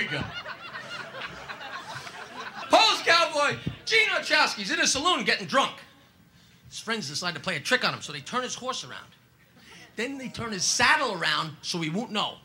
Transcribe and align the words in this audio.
we 0.00 0.06
go. 0.06 0.22
Polish 2.70 3.02
cowboy 3.02 3.56
Gene 3.84 4.08
Ochowski's 4.08 4.70
in 4.70 4.80
a 4.80 4.86
saloon 4.86 5.24
getting 5.24 5.46
drunk. 5.46 5.72
His 6.68 6.78
friends 6.78 7.08
decide 7.08 7.34
to 7.34 7.40
play 7.40 7.56
a 7.56 7.60
trick 7.60 7.84
on 7.84 7.92
him, 7.92 8.00
so 8.00 8.12
they 8.12 8.20
turn 8.20 8.42
his 8.42 8.54
horse 8.54 8.84
around. 8.84 9.08
Then 9.96 10.16
they 10.16 10.28
turn 10.28 10.52
his 10.52 10.64
saddle 10.64 11.20
around 11.20 11.56
so 11.62 11.80
he 11.80 11.90
won't 11.90 12.12
know. 12.12 12.36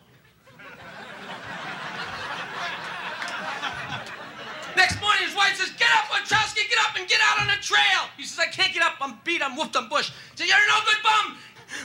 Next 4.75 4.99
morning, 4.99 5.23
his 5.23 5.35
wife 5.35 5.55
says, 5.55 5.69
Get 5.77 5.89
up, 5.91 6.05
Ochowski, 6.05 6.67
get 6.67 6.79
up 6.89 6.97
and 6.97 7.07
get 7.07 7.21
out 7.23 7.41
on 7.41 7.47
the 7.47 7.61
trail. 7.61 8.09
He 8.17 8.23
says, 8.23 8.39
I 8.39 8.47
can't 8.47 8.73
get 8.73 8.83
up, 8.83 8.95
I'm 8.99 9.19
beat, 9.23 9.41
I'm 9.41 9.55
whooped, 9.55 9.77
I'm 9.77 9.87
bush. 9.87 10.11
He 10.31 10.37
says, 10.37 10.49
You're 10.49 10.67
no 10.67 10.79
good 10.83 11.03
bum. 11.03 11.37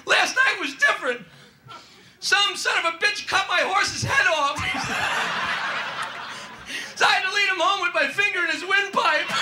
Last 0.06 0.34
night 0.34 0.56
was 0.58 0.74
different. 0.74 1.20
Some 2.20 2.54
son 2.54 2.78
of 2.78 2.94
a 2.94 2.98
bitch 2.98 3.26
cut 3.26 3.46
my 3.48 3.60
horse's 3.60 4.02
head 4.02 4.26
off. 4.26 5.56
home 7.60 7.82
with 7.82 7.94
my 7.94 8.08
finger 8.08 8.40
in 8.40 8.50
his 8.50 8.64
windpipe. 8.64 9.39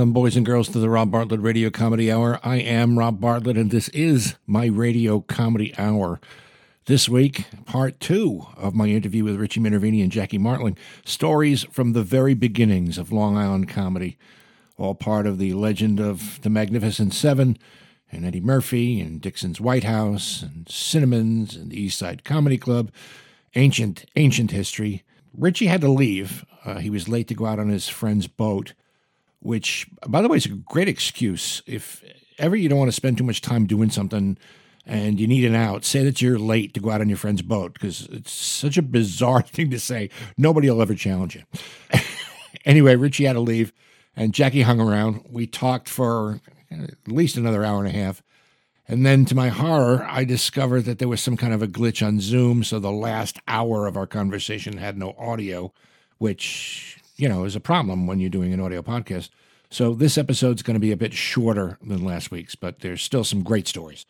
Welcome, 0.00 0.14
boys 0.14 0.34
and 0.34 0.46
girls, 0.46 0.70
to 0.70 0.78
the 0.78 0.88
Rob 0.88 1.10
Bartlett 1.10 1.42
Radio 1.42 1.68
Comedy 1.68 2.10
Hour. 2.10 2.40
I 2.42 2.56
am 2.56 2.98
Rob 2.98 3.20
Bartlett, 3.20 3.58
and 3.58 3.70
this 3.70 3.90
is 3.90 4.34
my 4.46 4.64
Radio 4.64 5.20
Comedy 5.20 5.74
Hour. 5.76 6.18
This 6.86 7.06
week, 7.06 7.44
part 7.66 8.00
two 8.00 8.46
of 8.56 8.74
my 8.74 8.86
interview 8.86 9.24
with 9.24 9.36
Richie 9.36 9.60
Minervini 9.60 10.02
and 10.02 10.10
Jackie 10.10 10.38
Martling. 10.38 10.78
Stories 11.04 11.64
from 11.64 11.92
the 11.92 12.02
very 12.02 12.32
beginnings 12.32 12.96
of 12.96 13.12
Long 13.12 13.36
Island 13.36 13.68
comedy, 13.68 14.16
all 14.78 14.94
part 14.94 15.26
of 15.26 15.36
the 15.36 15.52
legend 15.52 16.00
of 16.00 16.40
the 16.40 16.48
Magnificent 16.48 17.12
Seven 17.12 17.58
and 18.10 18.24
Eddie 18.24 18.40
Murphy 18.40 19.02
and 19.02 19.20
Dixon's 19.20 19.60
White 19.60 19.84
House 19.84 20.40
and 20.40 20.66
Cinnamon's 20.66 21.54
and 21.56 21.72
the 21.72 21.78
East 21.78 21.98
Side 21.98 22.24
Comedy 22.24 22.56
Club. 22.56 22.90
Ancient, 23.54 24.06
ancient 24.16 24.50
history. 24.50 25.04
Richie 25.36 25.66
had 25.66 25.82
to 25.82 25.90
leave. 25.90 26.46
Uh, 26.64 26.78
he 26.78 26.88
was 26.88 27.06
late 27.06 27.28
to 27.28 27.34
go 27.34 27.44
out 27.44 27.58
on 27.58 27.68
his 27.68 27.86
friend's 27.86 28.28
boat 28.28 28.72
which, 29.40 29.86
by 30.06 30.22
the 30.22 30.28
way, 30.28 30.36
is 30.36 30.46
a 30.46 30.50
great 30.50 30.88
excuse. 30.88 31.62
If 31.66 32.04
ever 32.38 32.56
you 32.56 32.68
don't 32.68 32.78
want 32.78 32.88
to 32.88 32.96
spend 32.96 33.18
too 33.18 33.24
much 33.24 33.40
time 33.40 33.66
doing 33.66 33.90
something 33.90 34.38
and 34.86 35.20
you 35.20 35.26
need 35.26 35.44
an 35.44 35.54
out, 35.54 35.84
say 35.84 36.04
that 36.04 36.22
you're 36.22 36.38
late 36.38 36.74
to 36.74 36.80
go 36.80 36.90
out 36.90 37.00
on 37.00 37.08
your 37.08 37.18
friend's 37.18 37.42
boat 37.42 37.74
because 37.74 38.06
it's 38.06 38.32
such 38.32 38.76
a 38.76 38.82
bizarre 38.82 39.42
thing 39.46 39.70
to 39.70 39.78
say. 39.78 40.10
Nobody 40.36 40.70
will 40.70 40.82
ever 40.82 40.94
challenge 40.94 41.36
you. 41.36 41.42
anyway, 42.64 42.96
Richie 42.96 43.24
had 43.24 43.34
to 43.34 43.40
leave 43.40 43.72
and 44.16 44.34
Jackie 44.34 44.62
hung 44.62 44.80
around. 44.80 45.24
We 45.30 45.46
talked 45.46 45.88
for 45.88 46.40
at 46.70 46.94
least 47.06 47.36
another 47.36 47.64
hour 47.64 47.78
and 47.78 47.88
a 47.88 47.98
half. 47.98 48.22
And 48.86 49.06
then 49.06 49.24
to 49.26 49.36
my 49.36 49.48
horror, 49.48 50.04
I 50.08 50.24
discovered 50.24 50.82
that 50.82 50.98
there 50.98 51.08
was 51.08 51.20
some 51.20 51.36
kind 51.36 51.54
of 51.54 51.62
a 51.62 51.68
glitch 51.68 52.04
on 52.04 52.20
Zoom. 52.20 52.64
So 52.64 52.80
the 52.80 52.90
last 52.90 53.38
hour 53.46 53.86
of 53.86 53.96
our 53.96 54.06
conversation 54.06 54.78
had 54.78 54.98
no 54.98 55.14
audio, 55.16 55.72
which 56.18 56.98
you 57.20 57.28
know, 57.28 57.44
is 57.44 57.54
a 57.54 57.60
problem 57.60 58.06
when 58.06 58.18
you're 58.18 58.30
doing 58.30 58.52
an 58.54 58.60
audio 58.60 58.82
podcast. 58.82 59.28
So 59.68 59.94
this 59.94 60.16
episode's 60.16 60.62
going 60.62 60.74
to 60.74 60.80
be 60.80 60.90
a 60.90 60.96
bit 60.96 61.12
shorter 61.12 61.78
than 61.82 62.02
last 62.02 62.30
week's, 62.30 62.54
but 62.54 62.80
there's 62.80 63.02
still 63.02 63.24
some 63.24 63.42
great 63.42 63.68
stories. 63.68 64.06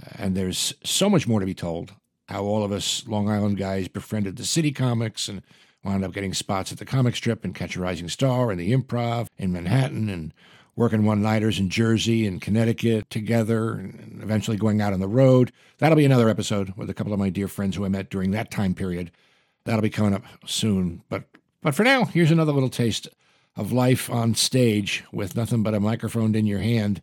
Uh, 0.00 0.10
and 0.18 0.36
there's 0.36 0.74
so 0.84 1.08
much 1.08 1.26
more 1.26 1.40
to 1.40 1.46
be 1.46 1.54
told. 1.54 1.94
How 2.28 2.44
all 2.44 2.62
of 2.62 2.70
us 2.70 3.08
Long 3.08 3.28
Island 3.28 3.56
guys 3.56 3.88
befriended 3.88 4.36
the 4.36 4.44
city 4.44 4.70
comics 4.70 5.26
and 5.26 5.42
wound 5.82 6.04
up 6.04 6.12
getting 6.12 6.34
spots 6.34 6.70
at 6.70 6.78
the 6.78 6.84
comic 6.84 7.16
strip 7.16 7.44
and 7.44 7.54
Catch 7.54 7.76
a 7.76 7.80
Rising 7.80 8.08
Star 8.08 8.50
and 8.50 8.60
the 8.60 8.72
improv 8.72 9.26
in 9.36 9.50
Manhattan 9.50 10.08
and 10.08 10.32
working 10.76 11.04
one 11.04 11.22
nighters 11.22 11.58
in 11.58 11.70
Jersey 11.70 12.26
and 12.26 12.40
Connecticut 12.40 13.10
together 13.10 13.72
and 13.72 14.22
eventually 14.22 14.56
going 14.56 14.80
out 14.80 14.92
on 14.92 15.00
the 15.00 15.08
road. 15.08 15.50
That'll 15.78 15.96
be 15.96 16.04
another 16.04 16.28
episode 16.28 16.74
with 16.76 16.88
a 16.88 16.94
couple 16.94 17.12
of 17.12 17.18
my 17.18 17.30
dear 17.30 17.48
friends 17.48 17.74
who 17.74 17.84
I 17.84 17.88
met 17.88 18.10
during 18.10 18.30
that 18.30 18.50
time 18.50 18.74
period. 18.74 19.10
That'll 19.64 19.82
be 19.82 19.90
coming 19.90 20.14
up 20.14 20.24
soon. 20.46 21.02
But 21.08 21.24
but 21.62 21.74
for 21.74 21.84
now, 21.84 22.04
here's 22.04 22.30
another 22.30 22.52
little 22.52 22.70
taste 22.70 23.08
of 23.56 23.72
life 23.72 24.08
on 24.10 24.34
stage 24.34 25.04
with 25.12 25.36
nothing 25.36 25.62
but 25.62 25.74
a 25.74 25.80
microphone 25.80 26.34
in 26.34 26.46
your 26.46 26.60
hand, 26.60 27.02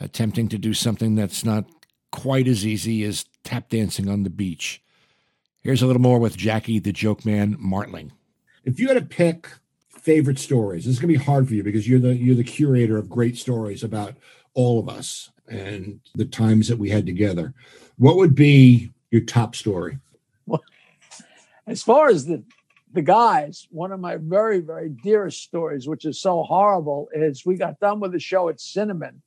attempting 0.00 0.48
to 0.48 0.58
do 0.58 0.74
something 0.74 1.14
that's 1.14 1.44
not 1.44 1.64
quite 2.10 2.48
as 2.48 2.66
easy 2.66 3.04
as 3.04 3.24
tap 3.44 3.68
dancing 3.68 4.08
on 4.08 4.22
the 4.22 4.30
beach. 4.30 4.82
Here's 5.60 5.82
a 5.82 5.86
little 5.86 6.02
more 6.02 6.18
with 6.18 6.36
Jackie 6.36 6.78
the 6.78 6.92
Joke 6.92 7.24
Man 7.24 7.56
Martling. 7.58 8.12
If 8.64 8.80
you 8.80 8.88
had 8.88 8.94
to 8.94 9.02
pick 9.02 9.48
favorite 9.88 10.38
stories, 10.38 10.84
this 10.84 10.94
is 10.94 11.00
gonna 11.00 11.12
be 11.12 11.18
hard 11.18 11.46
for 11.46 11.54
you 11.54 11.62
because 11.62 11.88
you're 11.88 12.00
the 12.00 12.16
you're 12.16 12.34
the 12.34 12.44
curator 12.44 12.98
of 12.98 13.08
great 13.08 13.36
stories 13.36 13.84
about 13.84 14.14
all 14.54 14.80
of 14.80 14.88
us 14.88 15.30
and 15.48 16.00
the 16.14 16.24
times 16.24 16.68
that 16.68 16.78
we 16.78 16.90
had 16.90 17.06
together. 17.06 17.54
What 17.98 18.16
would 18.16 18.34
be 18.34 18.92
your 19.10 19.22
top 19.22 19.54
story? 19.54 19.98
as 21.66 21.82
far 21.82 22.08
as 22.08 22.26
the 22.26 22.42
the 22.92 23.02
guys, 23.02 23.66
one 23.70 23.92
of 23.92 24.00
my 24.00 24.16
very, 24.16 24.60
very 24.60 24.90
dearest 24.90 25.42
stories, 25.42 25.88
which 25.88 26.04
is 26.04 26.20
so 26.20 26.42
horrible, 26.42 27.08
is 27.14 27.44
we 27.44 27.56
got 27.56 27.80
done 27.80 28.00
with 28.00 28.12
the 28.12 28.20
show 28.20 28.48
at 28.48 28.60
Cinnamon. 28.60 29.22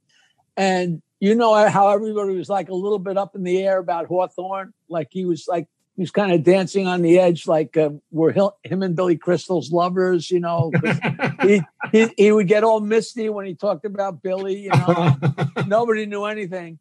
And 0.56 1.02
you 1.20 1.36
know 1.36 1.54
how 1.68 1.90
everybody 1.90 2.36
was 2.36 2.50
like 2.50 2.70
a 2.70 2.76
little 2.76 3.00
bit 3.00 3.18
up 3.18 3.36
in 3.36 3.44
the 3.44 3.64
air 3.64 3.80
about 3.80 4.06
Hawthorne? 4.06 4.74
Like 4.88 5.08
he 5.12 5.26
was 5.26 5.48
like, 5.48 5.68
he 5.96 6.02
was 6.02 6.12
kind 6.12 6.32
of 6.34 6.44
dancing 6.44 6.88
on 6.88 7.02
the 7.02 7.18
edge, 7.20 7.48
like 7.48 7.78
uh, 7.78 7.92
were 8.12 8.32
him 8.32 8.84
and 8.84 8.96
Billy 8.96 9.16
Crystal's 9.16 9.72
lovers, 9.72 10.30
you 10.30 10.42
know. 10.42 10.72
he, 11.42 11.62
he, 11.92 12.10
he 12.18 12.32
would 12.32 12.48
get 12.48 12.66
all 12.66 12.82
misty 12.82 13.30
when 13.30 13.46
he 13.46 13.56
talked 13.56 13.86
about 13.86 14.22
Billy, 14.22 14.64
you 14.64 14.70
know. 14.70 15.16
Nobody 15.68 16.06
knew 16.06 16.26
anything. 16.26 16.80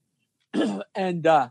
and 0.94 1.26
uh, 1.26 1.48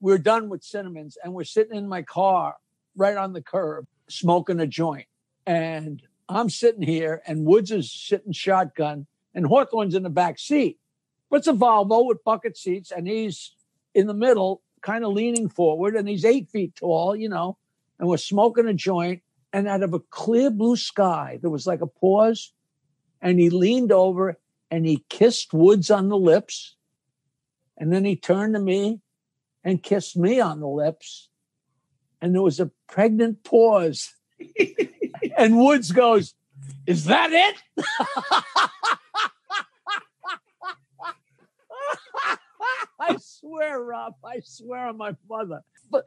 we 0.00 0.12
we're 0.12 0.18
done 0.18 0.48
with 0.48 0.62
Cinnamons 0.64 1.16
and 1.22 1.32
we're 1.32 1.44
sitting 1.44 1.76
in 1.76 1.88
my 1.88 2.02
car 2.02 2.56
right 2.96 3.16
on 3.16 3.32
the 3.32 3.42
curb 3.42 3.86
smoking 4.08 4.60
a 4.60 4.66
joint. 4.66 5.06
And 5.46 6.02
I'm 6.28 6.50
sitting 6.50 6.82
here, 6.82 7.22
and 7.26 7.46
Woods 7.46 7.70
is 7.70 7.90
sitting 7.90 8.32
shotgun, 8.32 9.06
and 9.34 9.46
Hawthorne's 9.46 9.94
in 9.94 10.02
the 10.02 10.10
back 10.10 10.38
seat. 10.38 10.78
But 11.30 11.38
it's 11.38 11.46
a 11.46 11.52
Volvo 11.52 12.06
with 12.06 12.24
bucket 12.24 12.56
seats, 12.56 12.90
and 12.90 13.06
he's 13.06 13.54
in 13.94 14.06
the 14.06 14.14
middle, 14.14 14.62
kind 14.82 15.04
of 15.04 15.12
leaning 15.12 15.48
forward, 15.48 15.96
and 15.96 16.08
he's 16.08 16.24
eight 16.24 16.50
feet 16.50 16.74
tall, 16.76 17.16
you 17.16 17.28
know, 17.28 17.56
and 17.98 18.08
we're 18.08 18.16
smoking 18.16 18.66
a 18.66 18.74
joint. 18.74 19.22
And 19.52 19.66
out 19.66 19.82
of 19.82 19.94
a 19.94 20.00
clear 20.00 20.50
blue 20.50 20.76
sky, 20.76 21.38
there 21.40 21.50
was 21.50 21.66
like 21.66 21.80
a 21.80 21.86
pause, 21.86 22.52
and 23.20 23.40
he 23.40 23.50
leaned 23.50 23.92
over 23.92 24.38
and 24.70 24.86
he 24.86 25.04
kissed 25.08 25.52
Woods 25.52 25.90
on 25.90 26.08
the 26.08 26.16
lips. 26.16 26.76
And 27.76 27.92
then 27.92 28.04
he 28.04 28.16
turned 28.16 28.54
to 28.54 28.60
me 28.60 29.00
and 29.64 29.82
kissed 29.82 30.16
me 30.16 30.40
on 30.40 30.60
the 30.60 30.68
lips 30.68 31.27
and 32.20 32.34
there 32.34 32.42
was 32.42 32.60
a 32.60 32.70
pregnant 32.88 33.44
pause. 33.44 34.14
and 35.36 35.58
Woods 35.58 35.92
goes, 35.92 36.34
Is 36.86 37.04
that 37.06 37.30
it? 37.32 37.56
I 43.00 43.16
swear, 43.20 43.80
Rob, 43.80 44.14
I 44.24 44.40
swear 44.44 44.88
on 44.88 44.96
my 44.96 45.16
mother. 45.28 45.62
But 45.90 46.06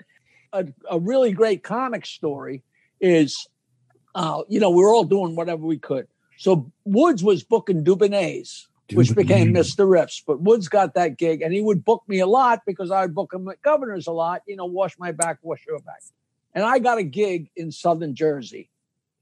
a, 0.53 0.67
a 0.89 0.99
really 0.99 1.31
great 1.31 1.63
comic 1.63 2.05
story 2.05 2.63
is, 2.99 3.47
uh, 4.13 4.43
you 4.49 4.59
know, 4.59 4.69
we 4.69 4.77
we're 4.77 4.93
all 4.93 5.05
doing 5.05 5.35
whatever 5.35 5.65
we 5.65 5.77
could. 5.77 6.07
So 6.37 6.71
Woods 6.85 7.23
was 7.23 7.43
booking 7.43 7.83
Dubonnaise, 7.83 8.67
which 8.93 9.15
became 9.15 9.53
Mr. 9.53 9.87
Riffs. 9.87 10.21
But 10.25 10.41
Woods 10.41 10.67
got 10.67 10.93
that 10.95 11.17
gig, 11.17 11.41
and 11.41 11.53
he 11.53 11.61
would 11.61 11.83
book 11.83 12.03
me 12.07 12.19
a 12.19 12.27
lot 12.27 12.61
because 12.65 12.91
I 12.91 13.01
would 13.01 13.15
book 13.15 13.33
him 13.33 13.47
at 13.49 13.61
Governors 13.61 14.07
a 14.07 14.11
lot. 14.11 14.41
You 14.47 14.55
know, 14.55 14.65
wash 14.65 14.97
my 14.99 15.11
back, 15.11 15.39
wash 15.41 15.65
your 15.67 15.79
back. 15.79 16.01
And 16.53 16.63
I 16.63 16.79
got 16.79 16.97
a 16.97 17.03
gig 17.03 17.49
in 17.55 17.71
Southern 17.71 18.15
Jersey, 18.15 18.69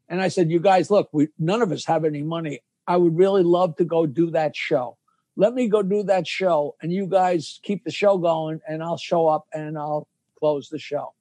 and 0.08 0.22
I 0.22 0.28
said, 0.30 0.50
"You 0.52 0.60
guys, 0.60 0.90
look, 0.90 1.10
we 1.12 1.30
none 1.38 1.62
of 1.62 1.72
us 1.72 1.86
have 1.86 2.06
any 2.06 2.24
money. 2.24 2.62
I 2.88 2.98
would 2.98 3.18
really 3.18 3.44
love 3.44 3.76
to 3.78 3.86
go 3.86 4.06
do 4.06 4.32
that 4.32 4.56
show." 4.56 4.98
let 5.40 5.54
me 5.54 5.70
go 5.70 5.82
do 5.82 6.04
that 6.04 6.28
show 6.28 6.76
and 6.82 6.92
you 6.92 7.08
guys 7.08 7.62
keep 7.64 7.86
the 7.86 7.92
show 7.92 8.18
going 8.18 8.60
and 8.68 8.84
I'll 8.84 8.98
show 8.98 9.26
up 9.26 9.48
and 9.54 9.78
I'll 9.78 10.06
close 10.38 10.68
the 10.68 10.78
show. 10.78 11.14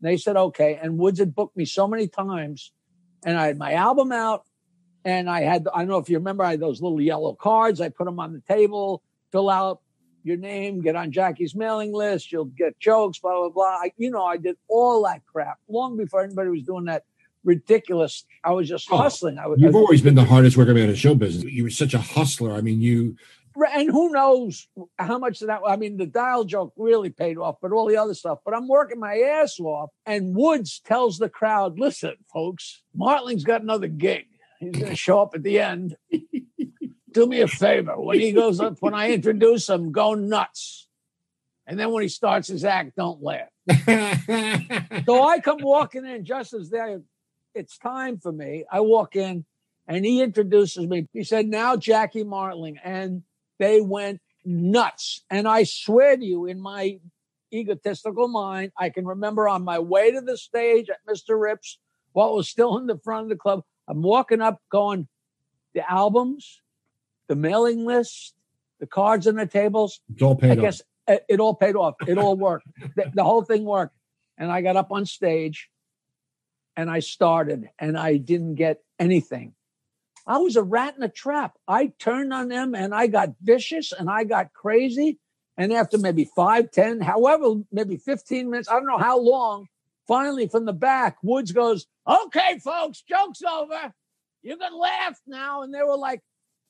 And 0.00 0.08
they 0.08 0.16
said, 0.16 0.36
okay. 0.36 0.78
And 0.80 0.96
Woods 0.96 1.18
had 1.18 1.34
booked 1.34 1.56
me 1.56 1.64
so 1.64 1.88
many 1.88 2.06
times 2.06 2.70
and 3.24 3.36
I 3.36 3.48
had 3.48 3.58
my 3.58 3.72
album 3.72 4.12
out 4.12 4.44
and 5.04 5.28
I 5.28 5.42
had, 5.42 5.66
I 5.72 5.78
don't 5.80 5.88
know 5.88 5.98
if 5.98 6.08
you 6.08 6.16
remember, 6.18 6.44
I 6.44 6.52
had 6.52 6.60
those 6.60 6.80
little 6.80 7.00
yellow 7.00 7.34
cards. 7.34 7.80
I 7.80 7.88
put 7.88 8.04
them 8.06 8.18
on 8.20 8.32
the 8.32 8.40
table, 8.40 9.02
fill 9.32 9.50
out 9.50 9.80
your 10.22 10.36
name, 10.38 10.80
get 10.80 10.96
on 10.96 11.12
Jackie's 11.12 11.54
mailing 11.54 11.92
list. 11.92 12.32
You'll 12.32 12.46
get 12.46 12.78
jokes, 12.80 13.18
blah, 13.18 13.32
blah, 13.40 13.48
blah. 13.50 13.64
I, 13.82 13.92
you 13.98 14.10
know, 14.10 14.24
I 14.24 14.38
did 14.38 14.56
all 14.68 15.04
that 15.04 15.24
crap 15.26 15.58
long 15.68 15.96
before 15.96 16.22
anybody 16.22 16.48
was 16.50 16.62
doing 16.62 16.86
that 16.86 17.04
ridiculous. 17.44 18.24
I 18.42 18.52
was 18.52 18.68
just 18.68 18.88
Oh, 18.90 18.96
hustling. 18.96 19.38
I 19.38 19.46
was, 19.46 19.60
You've 19.60 19.74
always 19.76 20.00
been 20.00 20.14
the 20.14 20.24
hardest 20.24 20.56
worker 20.56 20.72
man 20.74 20.88
in 20.88 20.94
show 20.94 21.14
business. 21.14 21.44
You 21.44 21.64
were 21.64 21.70
such 21.70 21.92
a 21.94 21.98
hustler. 21.98 22.52
I 22.52 22.62
mean, 22.62 22.80
you 22.80 23.16
and 23.72 23.90
who 23.90 24.10
knows 24.10 24.66
how 24.98 25.16
much 25.18 25.40
of 25.40 25.46
that 25.46 25.60
i 25.64 25.76
mean 25.76 25.96
the 25.96 26.06
dial 26.06 26.42
joke 26.44 26.72
really 26.76 27.10
paid 27.10 27.38
off 27.38 27.54
but 27.62 27.70
all 27.70 27.86
the 27.86 27.96
other 27.96 28.14
stuff 28.14 28.38
but 28.44 28.52
i'm 28.52 28.66
working 28.66 28.98
my 28.98 29.16
ass 29.16 29.60
off 29.60 29.90
and 30.06 30.34
woods 30.34 30.80
tells 30.84 31.18
the 31.18 31.28
crowd 31.28 31.78
listen 31.78 32.14
folks 32.32 32.82
martling's 32.98 33.44
got 33.44 33.62
another 33.62 33.86
gig 33.86 34.26
he's 34.60 34.72
going 34.72 34.90
to 34.90 34.96
show 34.96 35.20
up 35.22 35.34
at 35.34 35.42
the 35.42 35.58
end 35.58 35.96
do 37.12 37.26
me 37.26 37.40
a 37.40 37.48
favor 37.48 37.94
when 38.00 38.18
he 38.18 38.32
goes 38.32 38.60
up 38.60 38.76
when 38.80 38.94
i 38.94 39.10
introduce 39.10 39.68
him 39.68 39.92
go 39.92 40.14
nuts 40.14 40.88
and 41.66 41.78
then 41.78 41.90
when 41.90 42.02
he 42.02 42.08
starts 42.08 42.48
his 42.48 42.64
act 42.64 42.96
don't 42.96 43.22
laugh 43.22 43.48
so 45.06 45.22
I 45.22 45.40
come 45.42 45.58
walking 45.60 46.04
in 46.04 46.24
just 46.24 46.52
as 46.52 46.68
they, 46.68 46.98
it's 47.54 47.78
time 47.78 48.18
for 48.18 48.30
me. 48.30 48.64
I 48.70 48.80
walk 48.80 49.16
in 49.16 49.46
and 49.86 50.04
he 50.04 50.20
introduces 50.20 50.86
me. 50.86 51.08
He 51.12 51.24
said, 51.24 51.46
now 51.46 51.76
Jackie 51.76 52.24
Martling. 52.24 52.78
And 52.84 53.22
they 53.58 53.80
went 53.80 54.20
nuts. 54.44 55.22
And 55.30 55.48
I 55.48 55.64
swear 55.64 56.16
to 56.16 56.24
you, 56.24 56.44
in 56.44 56.60
my 56.60 56.98
egotistical 57.52 58.28
mind, 58.28 58.72
I 58.78 58.90
can 58.90 59.06
remember 59.06 59.48
on 59.48 59.64
my 59.64 59.78
way 59.78 60.12
to 60.12 60.20
the 60.20 60.36
stage 60.36 60.90
at 60.90 60.98
Mr. 61.08 61.40
Rips, 61.40 61.78
while 62.12 62.34
was 62.34 62.48
still 62.48 62.76
in 62.76 62.86
the 62.86 62.98
front 62.98 63.24
of 63.24 63.28
the 63.30 63.36
club, 63.36 63.62
I'm 63.88 64.02
walking 64.02 64.40
up 64.40 64.60
going, 64.70 65.08
the 65.74 65.90
albums, 65.90 66.60
the 67.28 67.36
mailing 67.36 67.84
list, 67.84 68.34
the 68.80 68.86
cards 68.86 69.26
on 69.26 69.36
the 69.36 69.46
tables, 69.46 70.00
it's 70.12 70.22
all 70.22 70.36
paid 70.36 70.52
I 70.52 70.54
off. 70.54 70.60
guess 70.60 70.82
it, 71.08 71.24
it 71.28 71.40
all 71.40 71.54
paid 71.54 71.76
off. 71.76 71.94
It 72.06 72.18
all 72.18 72.36
worked. 72.36 72.66
the, 72.96 73.10
the 73.14 73.24
whole 73.24 73.42
thing 73.42 73.64
worked. 73.64 73.96
And 74.38 74.50
I 74.50 74.62
got 74.62 74.76
up 74.76 74.90
on 74.90 75.06
stage 75.06 75.68
and 76.76 76.90
I 76.90 77.00
started 77.00 77.68
and 77.78 77.96
I 77.96 78.16
didn't 78.16 78.56
get 78.56 78.80
anything. 78.98 79.54
I 80.26 80.38
was 80.38 80.56
a 80.56 80.62
rat 80.62 80.94
in 80.96 81.02
a 81.02 81.08
trap. 81.08 81.56
I 81.68 81.92
turned 81.98 82.32
on 82.32 82.48
them 82.48 82.74
and 82.74 82.94
I 82.94 83.06
got 83.06 83.34
vicious 83.42 83.92
and 83.92 84.08
I 84.08 84.24
got 84.24 84.52
crazy. 84.52 85.18
And 85.56 85.72
after 85.72 85.98
maybe 85.98 86.28
five, 86.34 86.70
ten, 86.72 87.00
however, 87.00 87.54
maybe 87.70 87.96
15 87.96 88.50
minutes, 88.50 88.68
I 88.68 88.74
don't 88.74 88.86
know 88.86 88.98
how 88.98 89.20
long, 89.20 89.68
finally 90.06 90.48
from 90.48 90.64
the 90.64 90.72
back, 90.72 91.16
Woods 91.22 91.52
goes, 91.52 91.86
Okay, 92.08 92.58
folks, 92.62 93.02
joke's 93.02 93.42
over. 93.42 93.92
You 94.42 94.56
can 94.56 94.78
laugh 94.78 95.18
now. 95.26 95.62
And 95.62 95.74
they 95.74 95.82
were 95.82 95.96
like, 95.96 96.20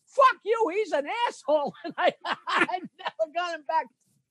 Fuck 0.07 0.37
you, 0.45 0.71
he's 0.75 0.93
an 0.93 1.07
asshole. 1.29 1.75
And 1.85 1.95
I, 1.97 2.13
I 2.47 2.81
never 2.99 3.33
got 3.35 3.55
him 3.55 3.65
back 3.67 3.87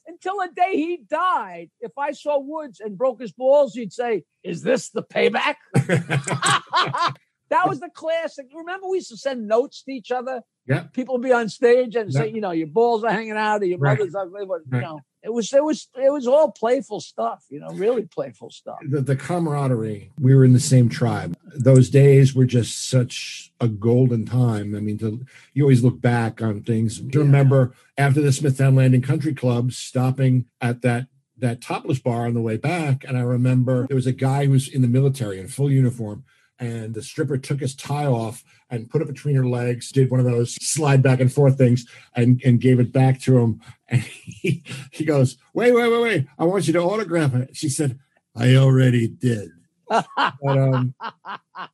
until 0.07 0.37
the 0.37 0.49
day 0.55 0.75
he 0.75 0.97
died. 1.09 1.69
If 1.79 1.91
I 1.97 2.11
saw 2.11 2.39
Woods 2.39 2.79
and 2.79 2.97
broke 2.97 3.21
his 3.21 3.31
balls, 3.31 3.73
he'd 3.73 3.93
say, 3.93 4.23
Is 4.43 4.61
this 4.61 4.89
the 4.89 5.03
payback? 5.03 5.55
that 5.75 7.67
was 7.67 7.79
the 7.79 7.89
classic. 7.93 8.47
Remember, 8.53 8.87
we 8.87 8.97
used 8.97 9.09
to 9.09 9.17
send 9.17 9.47
notes 9.47 9.83
to 9.83 9.91
each 9.91 10.11
other. 10.11 10.41
Yeah. 10.65 10.83
People 10.93 11.17
be 11.17 11.31
on 11.33 11.49
stage 11.49 11.95
and 11.95 12.11
say, 12.13 12.29
you 12.31 12.39
know, 12.39 12.51
your 12.51 12.67
balls 12.67 13.03
are 13.03 13.11
hanging 13.11 13.31
out, 13.33 13.61
or 13.61 13.65
your 13.65 13.77
Right. 13.79 13.97
mother's 13.99 14.15
ugly. 14.15 14.45
But, 14.45 14.61
Right. 14.69 14.79
you 14.79 14.81
know, 14.81 15.01
it 15.21 15.33
was 15.33 15.51
it 15.53 15.63
was 15.63 15.89
it 15.95 16.11
was 16.11 16.25
all 16.25 16.51
playful 16.51 17.01
stuff. 17.01 17.43
You 17.49 17.59
know, 17.59 17.67
really 17.69 18.03
playful 18.03 18.49
stuff. 18.49 18.77
the, 18.89 19.01
the 19.01 19.15
camaraderie. 19.17 20.11
We 20.19 20.33
were 20.35 20.45
in 20.45 20.53
the 20.53 20.59
same 20.61 20.87
tribe. 20.89 21.35
Those 21.55 21.89
days 21.89 22.33
were 22.33 22.45
just 22.45 22.89
such 22.89 23.51
a 23.59 23.67
golden 23.67 24.25
time. 24.25 24.73
I 24.75 24.79
mean, 24.79 24.97
to, 24.99 25.25
you 25.53 25.63
always 25.63 25.83
look 25.83 25.99
back 26.01 26.41
on 26.41 26.61
things. 26.61 26.97
Do 26.99 27.19
you 27.19 27.25
remember 27.25 27.73
after 27.97 28.21
the 28.21 28.31
Smithtown 28.31 28.75
Landing 28.75 29.01
Country 29.01 29.33
Club 29.33 29.73
stopping 29.73 30.45
at 30.61 30.81
that 30.81 31.07
that 31.37 31.59
topless 31.61 31.99
bar 31.99 32.25
on 32.25 32.33
the 32.35 32.41
way 32.41 32.55
back? 32.57 33.03
And 33.05 33.17
I 33.17 33.21
remember 33.21 33.85
there 33.87 33.95
was 33.95 34.07
a 34.07 34.13
guy 34.13 34.45
who 34.45 34.51
was 34.51 34.67
in 34.69 34.81
the 34.81 34.87
military 34.87 35.39
in 35.39 35.47
full 35.49 35.69
uniform. 35.69 36.23
And 36.59 36.93
the 36.93 37.01
stripper 37.01 37.37
took 37.37 37.59
his 37.59 37.75
tie 37.75 38.05
off 38.05 38.43
and 38.73 38.89
put 38.89 39.01
it 39.01 39.07
between 39.07 39.35
her 39.35 39.45
legs, 39.45 39.91
did 39.91 40.09
one 40.09 40.19
of 40.19 40.25
those 40.25 40.55
slide 40.55 41.03
back 41.03 41.19
and 41.19 41.31
forth 41.31 41.57
things, 41.57 41.85
and, 42.15 42.41
and 42.43 42.59
gave 42.59 42.79
it 42.79 42.91
back 42.91 43.21
to 43.21 43.37
him. 43.37 43.61
And 43.89 44.01
he, 44.01 44.63
he 44.89 45.05
goes, 45.05 45.37
Wait, 45.53 45.71
wait, 45.71 45.91
wait, 45.91 46.01
wait. 46.01 46.27
I 46.39 46.45
want 46.45 46.65
you 46.65 46.73
to 46.73 46.79
autograph 46.81 47.35
it. 47.35 47.55
She 47.55 47.69
said, 47.69 47.99
I 48.35 48.55
already 48.55 49.07
did. 49.07 49.51
But 50.17 50.57
um, 50.57 50.95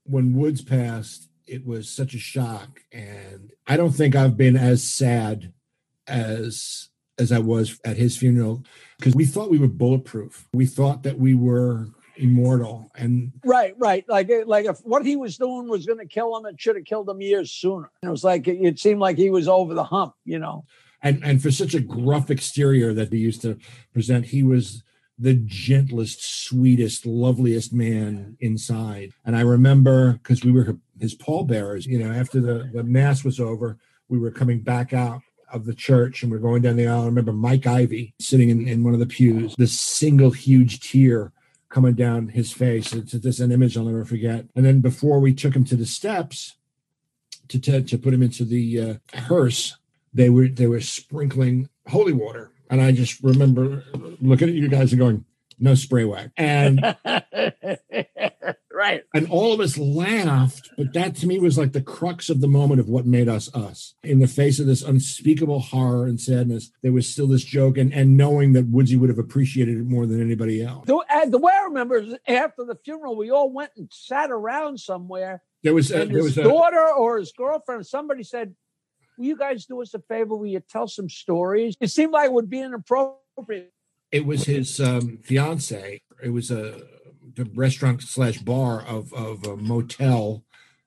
when 0.04 0.36
Woods 0.36 0.62
passed, 0.62 1.30
it 1.48 1.66
was 1.66 1.90
such 1.90 2.14
a 2.14 2.20
shock, 2.20 2.82
and 2.92 3.52
I 3.66 3.78
don't 3.78 3.92
think 3.92 4.16
I've 4.16 4.36
been 4.36 4.58
as 4.58 4.84
sad 4.84 5.54
as 6.08 6.90
as 7.18 7.32
I 7.32 7.40
was 7.40 7.80
at 7.86 7.98
his 7.98 8.18
funeral 8.18 8.64
because 8.98 9.16
we 9.16 9.26
thought 9.26 9.50
we 9.50 9.58
were 9.58 9.68
bulletproof. 9.68 10.48
We 10.54 10.66
thought 10.66 11.04
that 11.04 11.20
we 11.20 11.36
were 11.36 11.88
immortal, 12.20 12.92
and 12.96 13.32
Right, 13.44 13.74
right. 13.78 14.06
Like, 14.08 14.30
eh, 14.30 14.44
like 14.46 14.66
if 14.66 14.80
what 14.80 15.06
he 15.06 15.16
was 15.16 15.38
doing 15.38 15.68
was 15.68 15.86
going 15.86 16.00
to 16.00 16.06
kill 16.06 16.38
him, 16.38 16.46
it 16.46 16.60
should 16.60 16.76
have 16.76 16.86
killed 16.86 17.10
him 17.10 17.22
years 17.22 17.52
sooner. 17.52 17.92
It 18.04 18.10
was 18.10 18.24
like 18.24 18.48
it, 18.48 18.58
it 18.62 18.80
seemed 18.80 19.00
like 19.00 19.18
he 19.18 19.30
was 19.30 19.48
over 19.48 19.74
the 19.74 19.84
hump. 19.84 20.14
You 20.26 20.40
know. 20.40 20.66
and 21.02 21.24
and 21.24 21.42
for 21.42 21.52
such 21.52 21.74
a 21.74 21.80
gruff 21.80 22.30
exterior 22.30 22.94
that 22.94 23.12
he 23.12 23.20
used 23.20 23.42
to 23.42 23.58
present, 23.94 24.26
he 24.26 24.44
was 24.44 24.84
the 25.20 25.34
gentlest, 25.46 26.24
sweetest, 26.24 27.06
loveliest 27.06 27.74
man 27.74 28.38
inside. 28.40 29.12
And 29.26 29.36
I 29.36 29.42
remember 29.42 30.14
because 30.14 30.46
we 30.46 30.52
were 30.52 30.78
his 31.00 31.14
pallbearers, 31.14 31.86
you 31.86 32.00
know, 32.00 32.12
after 32.12 32.40
the, 32.40 32.70
the 32.74 32.84
mass 32.84 33.24
was 33.24 33.40
over, 33.40 33.78
we 34.08 34.18
were 34.18 34.32
coming 34.32 34.62
back 34.62 34.94
out 34.94 35.22
of 35.52 35.66
the 35.66 35.74
church 35.74 36.24
and 36.24 36.32
we're 36.32 36.38
going 36.38 36.62
down 36.62 36.78
the 36.78 36.88
aisle. 36.88 37.02
I 37.02 37.06
remember 37.06 37.34
Mike 37.34 37.68
Ivy 37.68 38.14
sitting 38.20 38.50
in, 38.50 38.68
in 38.68 38.84
one 38.84 38.94
of 38.94 39.00
the 39.00 39.06
pews, 39.06 39.56
this 39.58 39.78
single 39.78 40.32
huge 40.32 40.80
tear 40.80 41.34
coming 41.70 41.94
down 41.94 42.30
his 42.30 42.52
face. 42.52 42.94
It's 42.94 43.12
just 43.12 43.40
an 43.40 43.52
image 43.52 43.78
I'll 43.78 43.86
never 43.86 44.06
forget. 44.06 44.46
And 44.56 44.66
then 44.66 44.82
before 44.82 45.20
we 45.20 45.34
took 45.34 45.56
him 45.56 45.64
to 45.66 45.76
the 45.76 45.86
steps 45.86 46.56
to, 47.48 47.60
to, 47.60 47.82
to 47.82 47.98
put 47.98 48.14
him 48.14 48.24
into 48.24 48.44
the 48.44 48.82
uh, 48.82 48.94
hearse, 49.14 49.78
they 50.14 50.30
were 50.30 50.48
they 50.48 50.68
were 50.68 50.82
sprinkling 50.82 51.70
holy 51.88 52.14
water. 52.14 52.52
And 52.70 52.82
I 52.82 52.92
just 52.92 53.22
remember 53.24 53.84
looking 54.22 54.50
at 54.50 54.56
you 54.56 54.68
guys 54.68 54.92
and 54.92 55.00
going, 55.00 55.26
no 55.60 55.76
spray 55.76 56.06
wax. 56.06 56.30
And 56.38 56.80
right. 58.80 59.04
and 59.14 59.30
all 59.30 59.54
of 59.54 59.60
us 59.60 59.78
laughed, 59.78 60.70
but 60.78 60.94
that 60.94 61.16
to 61.18 61.28
me 61.28 61.38
was 61.38 61.58
like 61.58 61.74
the 61.74 61.82
crux 61.82 62.30
of 62.30 62.40
the 62.40 62.48
moment 62.48 62.80
of 62.80 62.88
what 62.88 63.06
made 63.06 63.28
us 63.28 63.54
us. 63.54 63.96
In 64.04 64.20
the 64.20 64.28
face 64.28 64.60
of 64.60 64.66
this 64.66 64.82
unspeakable 64.82 65.60
horror 65.60 66.08
and 66.08 66.20
sadness, 66.20 66.72
there 66.82 66.94
was 66.94 67.12
still 67.12 67.28
this 67.28 67.44
joke, 67.44 67.78
and, 67.78 67.94
and 67.94 68.16
knowing 68.16 68.54
that 68.54 68.68
Woodsy 68.68 68.96
would 68.96 69.10
have 69.10 69.20
appreciated 69.20 69.78
it 69.78 69.86
more 69.86 70.06
than 70.06 70.22
anybody 70.22 70.64
else. 70.64 70.86
The, 70.88 71.04
and 71.10 71.32
the 71.32 71.38
way 71.38 71.54
I 71.54 71.66
remember 71.66 71.98
is 71.98 72.16
after 72.28 72.64
the 72.64 72.76
funeral, 72.84 73.18
we 73.18 73.30
all 73.30 73.52
went 73.52 73.72
and 73.76 73.90
sat 73.92 74.32
around 74.32 74.80
somewhere, 74.80 75.44
There 75.64 75.74
was 75.74 75.92
a, 75.92 76.02
and 76.02 76.12
there 76.12 76.24
his 76.24 76.38
was 76.38 76.38
a, 76.38 76.44
daughter 76.44 76.88
or 76.98 77.20
his 77.20 77.34
girlfriend, 77.34 77.86
somebody 77.86 78.24
said, 78.24 78.56
"Will 79.18 79.26
you 79.26 79.38
guys 79.38 79.66
do 79.66 79.82
us 79.82 79.94
a 79.94 80.00
favor? 80.00 80.36
Will 80.36 80.48
you 80.48 80.62
tell 80.62 80.88
some 80.88 81.10
stories?" 81.10 81.76
It 81.82 81.90
seemed 81.90 82.14
like 82.14 82.28
it 82.28 82.34
would 82.34 82.50
be 82.50 82.62
inappropriate. 82.62 83.74
it 84.12 84.26
was 84.26 84.46
his 84.46 84.80
um, 84.80 85.20
fiance. 85.22 86.02
It 86.24 86.30
was 86.30 86.50
a 86.50 86.82
the 86.99 86.99
restaurant 87.46 88.02
slash 88.02 88.38
bar 88.40 88.82
of 88.86 89.14
of 89.14 89.46
a 89.46 89.56
motel 89.58 90.44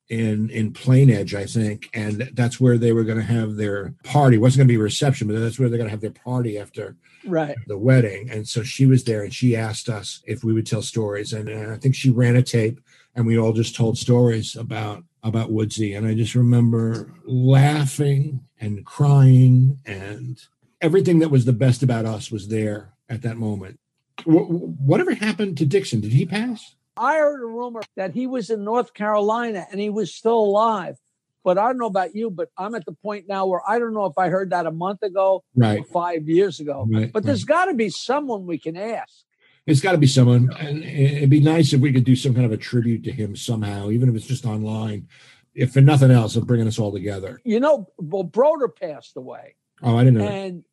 in 0.08 0.50
in 0.50 0.72
Plainedge, 0.72 1.34
I 1.34 1.46
think, 1.46 1.88
and 1.94 2.30
that's 2.34 2.60
where 2.60 2.76
they 2.76 2.92
were 2.92 3.04
going 3.04 3.18
to 3.18 3.24
have 3.24 3.56
their 3.56 3.94
party. 4.04 4.36
It 4.36 4.40
wasn't 4.40 4.58
going 4.60 4.68
to 4.68 4.72
be 4.74 4.80
a 4.80 4.82
reception, 4.82 5.26
but 5.28 5.38
that's 5.38 5.58
where 5.58 5.68
they're 5.68 5.78
going 5.78 5.88
to 5.88 5.92
have 5.92 6.00
their 6.02 6.10
party 6.10 6.58
after 6.58 6.96
Right. 7.24 7.56
the 7.68 7.78
wedding. 7.78 8.28
And 8.30 8.46
so 8.48 8.62
she 8.64 8.84
was 8.84 9.04
there, 9.04 9.22
and 9.22 9.32
she 9.32 9.54
asked 9.56 9.88
us 9.88 10.20
if 10.26 10.42
we 10.42 10.52
would 10.52 10.66
tell 10.66 10.82
stories, 10.82 11.32
and, 11.32 11.48
uh, 11.48 11.72
I 11.72 11.78
think 11.78 11.94
she 11.94 12.10
ran 12.10 12.34
a 12.36 12.42
tape, 12.42 12.80
and 13.14 13.24
we 13.26 13.38
all 13.38 13.52
just 13.52 13.74
told 13.76 13.96
stories 13.96 14.56
about 14.56 15.04
about 15.24 15.52
Woodsy, 15.52 15.94
and 15.94 16.04
I 16.04 16.14
just 16.14 16.34
remember 16.34 17.14
laughing 17.24 18.40
and 18.60 18.84
crying, 18.84 19.78
and 19.86 20.36
everything 20.80 21.20
that 21.20 21.30
was 21.30 21.44
the 21.44 21.52
best 21.52 21.82
about 21.84 22.04
us 22.06 22.32
was 22.32 22.48
there 22.48 22.92
at 23.08 23.22
that 23.22 23.36
moment. 23.36 23.78
Wh- 24.20 24.46
wh- 24.46 24.80
Whatever 24.80 25.14
happened 25.14 25.58
to 25.58 25.66
Dixon? 25.66 26.00
Did 26.00 26.12
he 26.12 26.26
pass? 26.26 26.74
I 26.96 27.16
heard 27.16 27.42
a 27.42 27.46
rumor 27.46 27.82
that 27.96 28.12
he 28.14 28.26
was 28.26 28.50
in 28.50 28.64
North 28.64 28.92
Carolina 28.94 29.66
and 29.70 29.80
he 29.80 29.90
was 29.90 30.14
still 30.14 30.38
alive. 30.38 30.96
But 31.44 31.58
I 31.58 31.66
don't 31.66 31.78
know 31.78 31.86
about 31.86 32.14
you, 32.14 32.30
but 32.30 32.50
I'm 32.56 32.74
at 32.76 32.84
the 32.84 32.92
point 32.92 33.26
now 33.28 33.46
where 33.46 33.62
I 33.66 33.78
don't 33.80 33.94
know 33.94 34.04
if 34.06 34.16
I 34.16 34.28
heard 34.28 34.50
that 34.50 34.66
a 34.66 34.70
month 34.70 35.02
ago 35.02 35.36
or 35.36 35.42
Right. 35.56 35.86
five 35.88 36.28
years 36.28 36.60
ago. 36.60 36.86
Right, 36.88 37.12
But 37.12 37.24
there's 37.24 37.44
got 37.44 37.64
to 37.64 37.74
be 37.74 37.88
someone 37.88 38.46
we 38.46 38.58
can 38.58 38.76
ask. 38.76 39.24
It's 39.66 39.80
got 39.80 39.92
to 39.92 39.98
be 39.98 40.06
someone, 40.06 40.50
and 40.58 40.84
it'd 40.84 41.30
be 41.30 41.40
nice 41.40 41.72
if 41.72 41.80
we 41.80 41.92
could 41.92 42.04
do 42.04 42.14
some 42.16 42.34
kind 42.34 42.44
of 42.46 42.52
a 42.52 42.56
tribute 42.56 43.04
to 43.04 43.12
him 43.12 43.34
somehow, 43.36 43.90
even 43.90 44.08
if 44.08 44.14
it's 44.16 44.26
just 44.26 44.44
online. 44.44 45.08
If 45.54 45.72
for 45.72 45.80
nothing 45.80 46.10
else, 46.10 46.34
of 46.36 46.46
bringing 46.46 46.66
us 46.66 46.78
all 46.78 46.90
together. 46.92 47.40
You 47.44 47.60
know, 47.60 47.88
well, 47.98 48.22
Broder 48.24 48.68
passed 48.68 49.16
away. 49.16 49.54
Oh, 49.82 49.96
I 49.96 50.04
didn't 50.04 50.18
know. 50.18 50.26
that. 50.26 50.32
And 50.32 50.64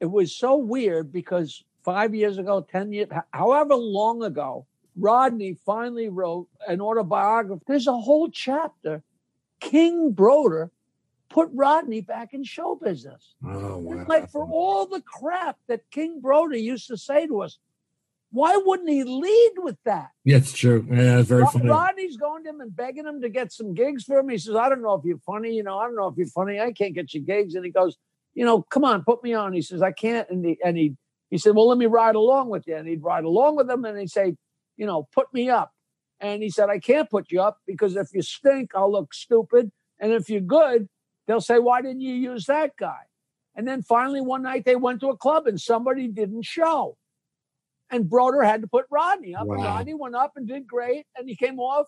it 0.00 0.06
was 0.10 0.34
so 0.36 0.56
weird 0.56 1.12
because 1.12 1.62
five 1.84 2.14
years 2.14 2.38
ago, 2.38 2.66
10 2.70 2.92
years, 2.92 3.08
however 3.32 3.74
long 3.74 4.22
ago, 4.22 4.66
Rodney 4.96 5.56
finally 5.64 6.08
wrote 6.08 6.48
an 6.66 6.80
autobiography. 6.80 7.62
There's 7.66 7.86
a 7.86 7.96
whole 7.96 8.30
chapter. 8.30 9.02
King 9.60 10.12
Broder 10.12 10.70
put 11.28 11.48
Rodney 11.52 12.00
back 12.00 12.34
in 12.34 12.44
show 12.44 12.74
business. 12.74 13.34
Oh, 13.44 13.78
wow. 13.78 14.04
Like 14.08 14.30
for 14.30 14.46
all 14.50 14.86
the 14.86 15.00
crap 15.00 15.56
that 15.68 15.82
King 15.90 16.20
Broder 16.20 16.56
used 16.56 16.88
to 16.88 16.96
say 16.96 17.26
to 17.26 17.42
us, 17.42 17.58
why 18.32 18.56
wouldn't 18.56 18.88
he 18.88 19.02
lead 19.02 19.52
with 19.56 19.76
that? 19.84 20.10
Yeah, 20.24 20.36
it's 20.36 20.52
true. 20.52 20.86
Yeah, 20.88 21.18
it's 21.18 21.28
very 21.28 21.42
Rod- 21.42 21.52
funny. 21.52 21.68
Rodney's 21.68 22.16
going 22.16 22.44
to 22.44 22.50
him 22.50 22.60
and 22.60 22.74
begging 22.74 23.06
him 23.06 23.20
to 23.22 23.28
get 23.28 23.52
some 23.52 23.74
gigs 23.74 24.04
for 24.04 24.18
him. 24.18 24.28
He 24.28 24.38
says, 24.38 24.54
I 24.54 24.68
don't 24.68 24.82
know 24.82 24.94
if 24.94 25.04
you're 25.04 25.18
funny. 25.18 25.52
You 25.54 25.64
know, 25.64 25.78
I 25.78 25.86
don't 25.86 25.96
know 25.96 26.06
if 26.06 26.16
you're 26.16 26.28
funny. 26.28 26.60
I 26.60 26.72
can't 26.72 26.94
get 26.94 27.12
you 27.12 27.20
gigs. 27.20 27.54
And 27.54 27.64
he 27.64 27.72
goes, 27.72 27.96
you 28.34 28.44
know, 28.44 28.62
come 28.62 28.84
on, 28.84 29.02
put 29.02 29.24
me 29.24 29.34
on. 29.34 29.52
He 29.52 29.62
says, 29.62 29.82
I 29.82 29.90
can't. 29.90 30.28
And 30.30 30.44
he, 30.44 30.58
and 30.64 30.76
he, 30.76 30.96
he 31.30 31.38
said, 31.38 31.54
well, 31.54 31.68
let 31.68 31.78
me 31.78 31.86
ride 31.86 32.16
along 32.16 32.50
with 32.50 32.66
you. 32.66 32.76
And 32.76 32.88
he'd 32.88 33.02
ride 33.02 33.24
along 33.24 33.56
with 33.56 33.70
him 33.70 33.84
and 33.84 33.98
he'd 33.98 34.10
say, 34.10 34.36
you 34.76 34.86
know, 34.86 35.08
put 35.14 35.32
me 35.32 35.48
up. 35.48 35.72
And 36.20 36.42
he 36.42 36.50
said, 36.50 36.68
I 36.68 36.78
can't 36.78 37.08
put 37.08 37.30
you 37.30 37.40
up 37.40 37.58
because 37.66 37.96
if 37.96 38.08
you 38.12 38.22
stink, 38.22 38.72
I'll 38.74 38.90
look 38.92 39.14
stupid. 39.14 39.70
And 39.98 40.12
if 40.12 40.28
you're 40.28 40.40
good, 40.40 40.88
they'll 41.26 41.40
say, 41.40 41.58
why 41.58 41.82
didn't 41.82 42.00
you 42.00 42.14
use 42.14 42.46
that 42.46 42.72
guy? 42.78 43.00
And 43.54 43.66
then 43.66 43.82
finally, 43.82 44.20
one 44.20 44.42
night 44.42 44.64
they 44.64 44.76
went 44.76 45.00
to 45.00 45.08
a 45.08 45.16
club 45.16 45.46
and 45.46 45.60
somebody 45.60 46.08
didn't 46.08 46.42
show. 46.42 46.96
And 47.90 48.08
Broder 48.08 48.42
had 48.42 48.62
to 48.62 48.68
put 48.68 48.86
Rodney 48.90 49.34
up. 49.34 49.42
And 49.42 49.58
Wow. 49.58 49.76
Rodney 49.76 49.94
went 49.94 50.14
up 50.14 50.32
and 50.36 50.46
did 50.46 50.66
great. 50.66 51.06
And 51.16 51.28
he 51.28 51.36
came 51.36 51.58
off. 51.58 51.86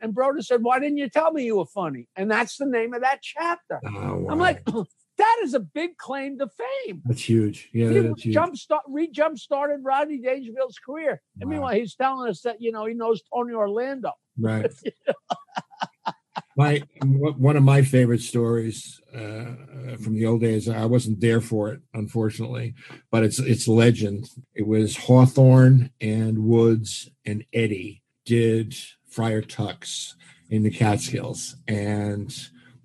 And 0.00 0.14
Broder 0.14 0.42
said, 0.42 0.62
Why 0.62 0.78
didn't 0.78 0.98
you 0.98 1.08
tell 1.08 1.32
me 1.32 1.44
you 1.44 1.56
were 1.56 1.66
funny? 1.66 2.08
And 2.16 2.30
that's 2.30 2.56
the 2.56 2.66
name 2.66 2.94
of 2.94 3.00
that 3.00 3.22
chapter. 3.22 3.80
Oh, 3.84 4.16
wow. 4.18 4.26
I'm 4.30 4.38
like, 4.38 4.62
that 5.18 5.38
is 5.42 5.54
a 5.54 5.60
big 5.60 5.96
claim 5.96 6.38
to 6.38 6.48
fame. 6.48 7.02
that's 7.04 7.28
huge. 7.28 7.70
Yeah, 7.72 7.90
he 7.90 8.00
that's 8.00 8.22
jump 8.22 8.56
start, 8.56 8.82
re 8.88 9.08
jump 9.10 9.38
started 9.38 9.80
Rodney 9.82 10.18
Dangerfield's 10.18 10.78
career. 10.78 11.22
And 11.40 11.50
meanwhile, 11.50 11.74
he's 11.74 11.94
telling 11.94 12.28
us 12.28 12.42
that, 12.42 12.60
you 12.60 12.72
know, 12.72 12.86
he 12.86 12.94
knows 12.94 13.22
Tony 13.32 13.54
Orlando. 13.54 14.12
Right. 14.38 14.70
my 16.56 16.82
one 17.02 17.56
of 17.56 17.62
my 17.62 17.82
favorite 17.82 18.20
stories 18.20 19.00
uh, 19.14 19.96
from 20.02 20.14
the 20.14 20.26
old 20.26 20.40
days. 20.40 20.68
I 20.68 20.86
wasn't 20.86 21.20
there 21.20 21.40
for 21.40 21.70
it, 21.70 21.80
unfortunately, 21.94 22.74
but 23.10 23.24
it's 23.24 23.38
it's 23.38 23.68
legend. 23.68 24.28
It 24.54 24.66
was 24.66 24.96
Hawthorne 24.96 25.90
and 26.00 26.44
Woods 26.44 27.08
and 27.24 27.44
Eddie 27.52 28.02
did 28.24 28.74
Friar 29.08 29.42
Tuck's 29.42 30.16
in 30.48 30.62
the 30.62 30.70
Catskills, 30.70 31.56
and 31.68 32.34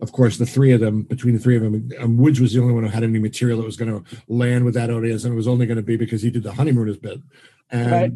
of 0.01 0.11
course 0.11 0.37
the 0.37 0.45
three 0.45 0.71
of 0.71 0.81
them. 0.81 1.03
Between 1.03 1.33
the 1.35 1.39
three 1.39 1.55
of 1.55 1.63
them, 1.63 1.89
um, 1.99 2.17
Woods 2.17 2.41
was 2.41 2.53
the 2.53 2.61
only 2.61 2.73
one 2.73 2.83
who 2.83 2.89
had 2.89 3.03
any 3.03 3.19
material 3.19 3.59
that 3.59 3.65
was 3.65 3.77
going 3.77 3.91
to 3.91 4.17
land 4.27 4.65
with 4.65 4.73
that 4.73 4.89
audience, 4.89 5.23
and 5.23 5.33
it 5.33 5.37
was 5.37 5.47
only 5.47 5.65
going 5.65 5.77
to 5.77 5.83
be 5.83 5.97
because 5.97 6.21
he 6.21 6.29
did 6.29 6.43
the 6.43 6.53
honeymooners 6.53 6.97
bit, 6.97 7.19
and. 7.69 7.91
Right. 7.91 8.11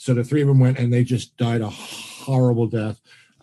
So 0.00 0.14
the 0.14 0.24
three 0.24 0.40
of 0.40 0.48
them 0.48 0.58
went 0.58 0.78
and 0.78 0.90
they 0.90 1.04
just 1.04 1.36
died 1.36 1.60
a 1.60 1.68
horrible 1.68 2.66
death. 2.66 2.98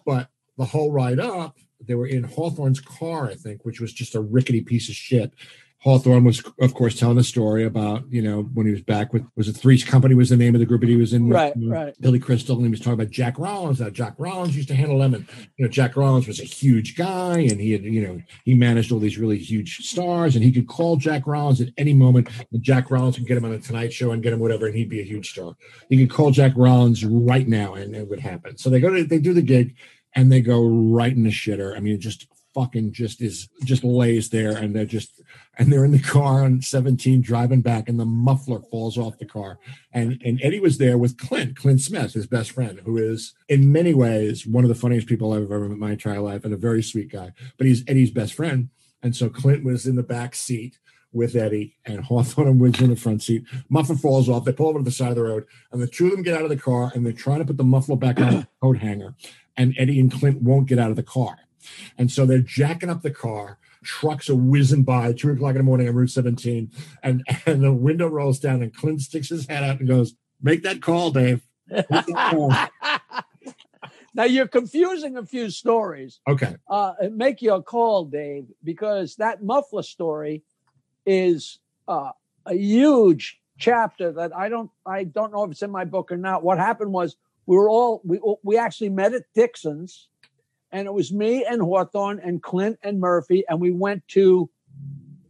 But 0.07 0.29
the 0.57 0.65
whole 0.65 0.91
ride 0.91 1.19
up, 1.19 1.55
they 1.79 1.93
were 1.93 2.07
in 2.07 2.23
Hawthorne's 2.23 2.79
car, 2.79 3.29
I 3.29 3.35
think, 3.35 3.63
which 3.63 3.79
was 3.79 3.93
just 3.93 4.15
a 4.15 4.19
rickety 4.19 4.61
piece 4.61 4.89
of 4.89 4.95
shit. 4.95 5.31
Hawthorne 5.79 6.23
was, 6.23 6.43
of 6.59 6.73
course, 6.73 6.97
telling 6.97 7.19
a 7.19 7.23
story 7.23 7.63
about, 7.63 8.03
you 8.11 8.21
know, 8.21 8.41
when 8.41 8.65
he 8.65 8.71
was 8.71 8.81
back 8.81 9.13
with, 9.13 9.23
was 9.35 9.47
it 9.47 9.53
Three's 9.53 9.83
Company 9.83 10.15
was 10.15 10.29
the 10.29 10.35
name 10.35 10.55
of 10.55 10.59
the 10.59 10.65
group 10.65 10.81
that 10.81 10.89
he 10.89 10.95
was 10.95 11.13
in 11.13 11.27
with 11.27 11.35
Right, 11.35 11.53
uh, 11.55 11.69
right. 11.69 12.01
Billy 12.01 12.17
Crystal, 12.17 12.55
and 12.55 12.65
he 12.65 12.71
was 12.71 12.79
talking 12.79 12.93
about 12.93 13.11
Jack 13.11 13.37
Rollins. 13.37 13.79
Now, 13.79 13.91
Jack 13.91 14.15
Rollins 14.17 14.55
used 14.55 14.69
to 14.69 14.75
handle 14.75 14.99
them, 14.99 15.13
and, 15.13 15.27
you 15.55 15.65
know, 15.65 15.71
Jack 15.71 15.95
Rollins 15.95 16.27
was 16.27 16.39
a 16.39 16.45
huge 16.45 16.95
guy, 16.95 17.39
and 17.39 17.61
he 17.61 17.73
had, 17.73 17.83
you 17.83 18.05
know, 18.05 18.19
he 18.43 18.55
managed 18.55 18.91
all 18.91 18.99
these 18.99 19.19
really 19.19 19.37
huge 19.37 19.77
stars, 19.85 20.35
and 20.35 20.43
he 20.43 20.51
could 20.51 20.67
call 20.67 20.95
Jack 20.95 21.27
Rollins 21.27 21.61
at 21.61 21.69
any 21.77 21.93
moment, 21.93 22.27
and 22.51 22.63
Jack 22.63 22.89
Rollins 22.89 23.17
could 23.17 23.27
get 23.27 23.37
him 23.37 23.45
on 23.45 23.53
a 23.53 23.59
Tonight 23.59 23.93
Show 23.93 24.11
and 24.11 24.23
get 24.23 24.33
him 24.33 24.39
whatever, 24.39 24.65
and 24.65 24.75
he'd 24.75 24.89
be 24.89 25.01
a 25.01 25.05
huge 25.05 25.29
star. 25.29 25.55
You 25.89 25.99
could 25.99 26.15
call 26.15 26.31
Jack 26.31 26.53
Rollins 26.55 27.05
right 27.05 27.47
now, 27.47 27.75
and 27.75 27.95
it 27.95 28.09
would 28.09 28.19
happen. 28.19 28.57
So 28.57 28.71
they 28.71 28.79
go 28.79 28.89
to, 28.89 29.03
they 29.03 29.19
do 29.19 29.33
the 29.33 29.43
gig, 29.43 29.75
and 30.15 30.31
they 30.31 30.41
go 30.41 30.67
right 30.67 31.15
in 31.15 31.23
the 31.23 31.29
shitter. 31.29 31.77
I 31.77 31.79
mean, 31.79 31.93
it 31.93 31.99
just 31.99 32.25
fucking 32.57 32.91
just 32.91 33.21
is 33.21 33.49
just 33.65 33.83
lays 33.83 34.31
there 34.31 34.57
and 34.57 34.75
they're 34.75 34.83
just 34.83 35.21
and 35.57 35.71
they're 35.71 35.85
in 35.85 35.91
the 35.91 35.99
car 35.99 36.43
on 36.43 36.61
17 36.61 37.21
driving 37.21 37.61
back 37.61 37.89
and 37.89 37.99
the 37.99 38.05
muffler 38.05 38.61
falls 38.61 38.97
off 38.97 39.17
the 39.17 39.25
car 39.25 39.59
and 39.91 40.21
and 40.23 40.39
eddie 40.43 40.59
was 40.59 40.77
there 40.77 40.97
with 40.97 41.17
clint 41.17 41.55
clint 41.55 41.81
smith 41.81 42.13
his 42.13 42.27
best 42.27 42.51
friend 42.51 42.81
who 42.85 42.97
is 42.97 43.33
in 43.49 43.71
many 43.71 43.93
ways 43.93 44.45
one 44.45 44.63
of 44.63 44.69
the 44.69 44.75
funniest 44.75 45.07
people 45.07 45.33
i've 45.33 45.43
ever 45.43 45.67
met 45.67 45.73
in 45.73 45.79
my 45.79 45.91
entire 45.91 46.21
life 46.21 46.43
and 46.43 46.53
a 46.53 46.57
very 46.57 46.83
sweet 46.83 47.11
guy 47.11 47.31
but 47.57 47.67
he's 47.67 47.83
eddie's 47.87 48.11
best 48.11 48.33
friend 48.33 48.69
and 49.01 49.15
so 49.15 49.29
clint 49.29 49.63
was 49.63 49.85
in 49.85 49.95
the 49.95 50.03
back 50.03 50.35
seat 50.35 50.79
with 51.13 51.35
Eddie 51.35 51.75
and 51.85 52.03
Hawthorne 52.05 52.47
and 52.47 52.61
Woods 52.61 52.81
in 52.81 52.89
the 52.89 52.95
front 52.95 53.23
seat. 53.23 53.43
Muffler 53.69 53.95
falls 53.95 54.29
off. 54.29 54.45
They 54.45 54.53
pull 54.53 54.67
over 54.67 54.79
to 54.79 54.85
the 54.85 54.91
side 54.91 55.09
of 55.09 55.15
the 55.15 55.23
road, 55.23 55.45
and 55.71 55.81
the 55.81 55.87
two 55.87 56.05
of 56.05 56.11
them 56.11 56.21
get 56.21 56.35
out 56.35 56.43
of 56.43 56.49
the 56.49 56.57
car 56.57 56.91
and 56.93 57.05
they're 57.05 57.13
trying 57.13 57.39
to 57.39 57.45
put 57.45 57.57
the 57.57 57.63
muffler 57.63 57.95
back 57.95 58.19
on 58.19 58.29
the 58.31 58.47
coat 58.61 58.77
hanger. 58.77 59.15
And 59.55 59.73
Eddie 59.77 59.99
and 59.99 60.11
Clint 60.11 60.41
won't 60.41 60.67
get 60.67 60.79
out 60.79 60.91
of 60.91 60.95
the 60.95 61.03
car. 61.03 61.39
And 61.97 62.11
so 62.11 62.25
they're 62.25 62.39
jacking 62.39 62.89
up 62.89 63.01
the 63.01 63.11
car. 63.11 63.57
Trucks 63.83 64.29
are 64.29 64.35
whizzing 64.35 64.83
by 64.83 65.13
two 65.13 65.29
o'clock 65.31 65.51
in 65.51 65.57
the 65.57 65.63
morning 65.63 65.87
on 65.87 65.95
Route 65.95 66.09
17. 66.09 66.71
And, 67.03 67.23
and 67.45 67.63
the 67.63 67.73
window 67.73 68.07
rolls 68.07 68.39
down, 68.39 68.61
and 68.61 68.73
Clint 68.73 69.01
sticks 69.01 69.29
his 69.29 69.47
head 69.47 69.63
out 69.63 69.79
and 69.79 69.87
goes, 69.87 70.13
Make 70.41 70.63
that 70.63 70.81
call, 70.81 71.11
Dave. 71.11 71.41
That 71.67 72.05
call." 72.31 72.53
now 74.13 74.23
you're 74.23 74.47
confusing 74.47 75.17
a 75.17 75.25
few 75.25 75.49
stories. 75.49 76.19
okay. 76.27 76.55
uh, 76.69 76.93
make 77.11 77.41
your 77.41 77.61
call, 77.61 78.05
Dave, 78.05 78.45
because 78.63 79.15
that 79.15 79.43
muffler 79.43 79.83
story 79.83 80.43
is 81.05 81.59
uh, 81.87 82.11
a 82.45 82.53
huge 82.53 83.39
chapter 83.57 84.11
that 84.11 84.35
I 84.35 84.49
don't 84.49 84.69
I 84.85 85.03
don't 85.03 85.31
know 85.31 85.43
if 85.43 85.51
it's 85.51 85.61
in 85.61 85.71
my 85.71 85.85
book 85.85 86.11
or 86.11 86.17
not. 86.17 86.43
What 86.43 86.57
happened 86.57 86.91
was 86.91 87.15
we 87.45 87.55
were 87.55 87.69
all 87.69 88.01
we 88.03 88.19
we 88.43 88.57
actually 88.57 88.89
met 88.89 89.13
at 89.13 89.23
Dixon's, 89.33 90.09
and 90.71 90.87
it 90.87 90.93
was 90.93 91.11
me 91.11 91.45
and 91.45 91.61
Hawthorne 91.61 92.19
and 92.19 92.41
Clint 92.41 92.79
and 92.83 92.99
Murphy, 92.99 93.43
and 93.47 93.59
we 93.59 93.71
went 93.71 94.07
to 94.09 94.49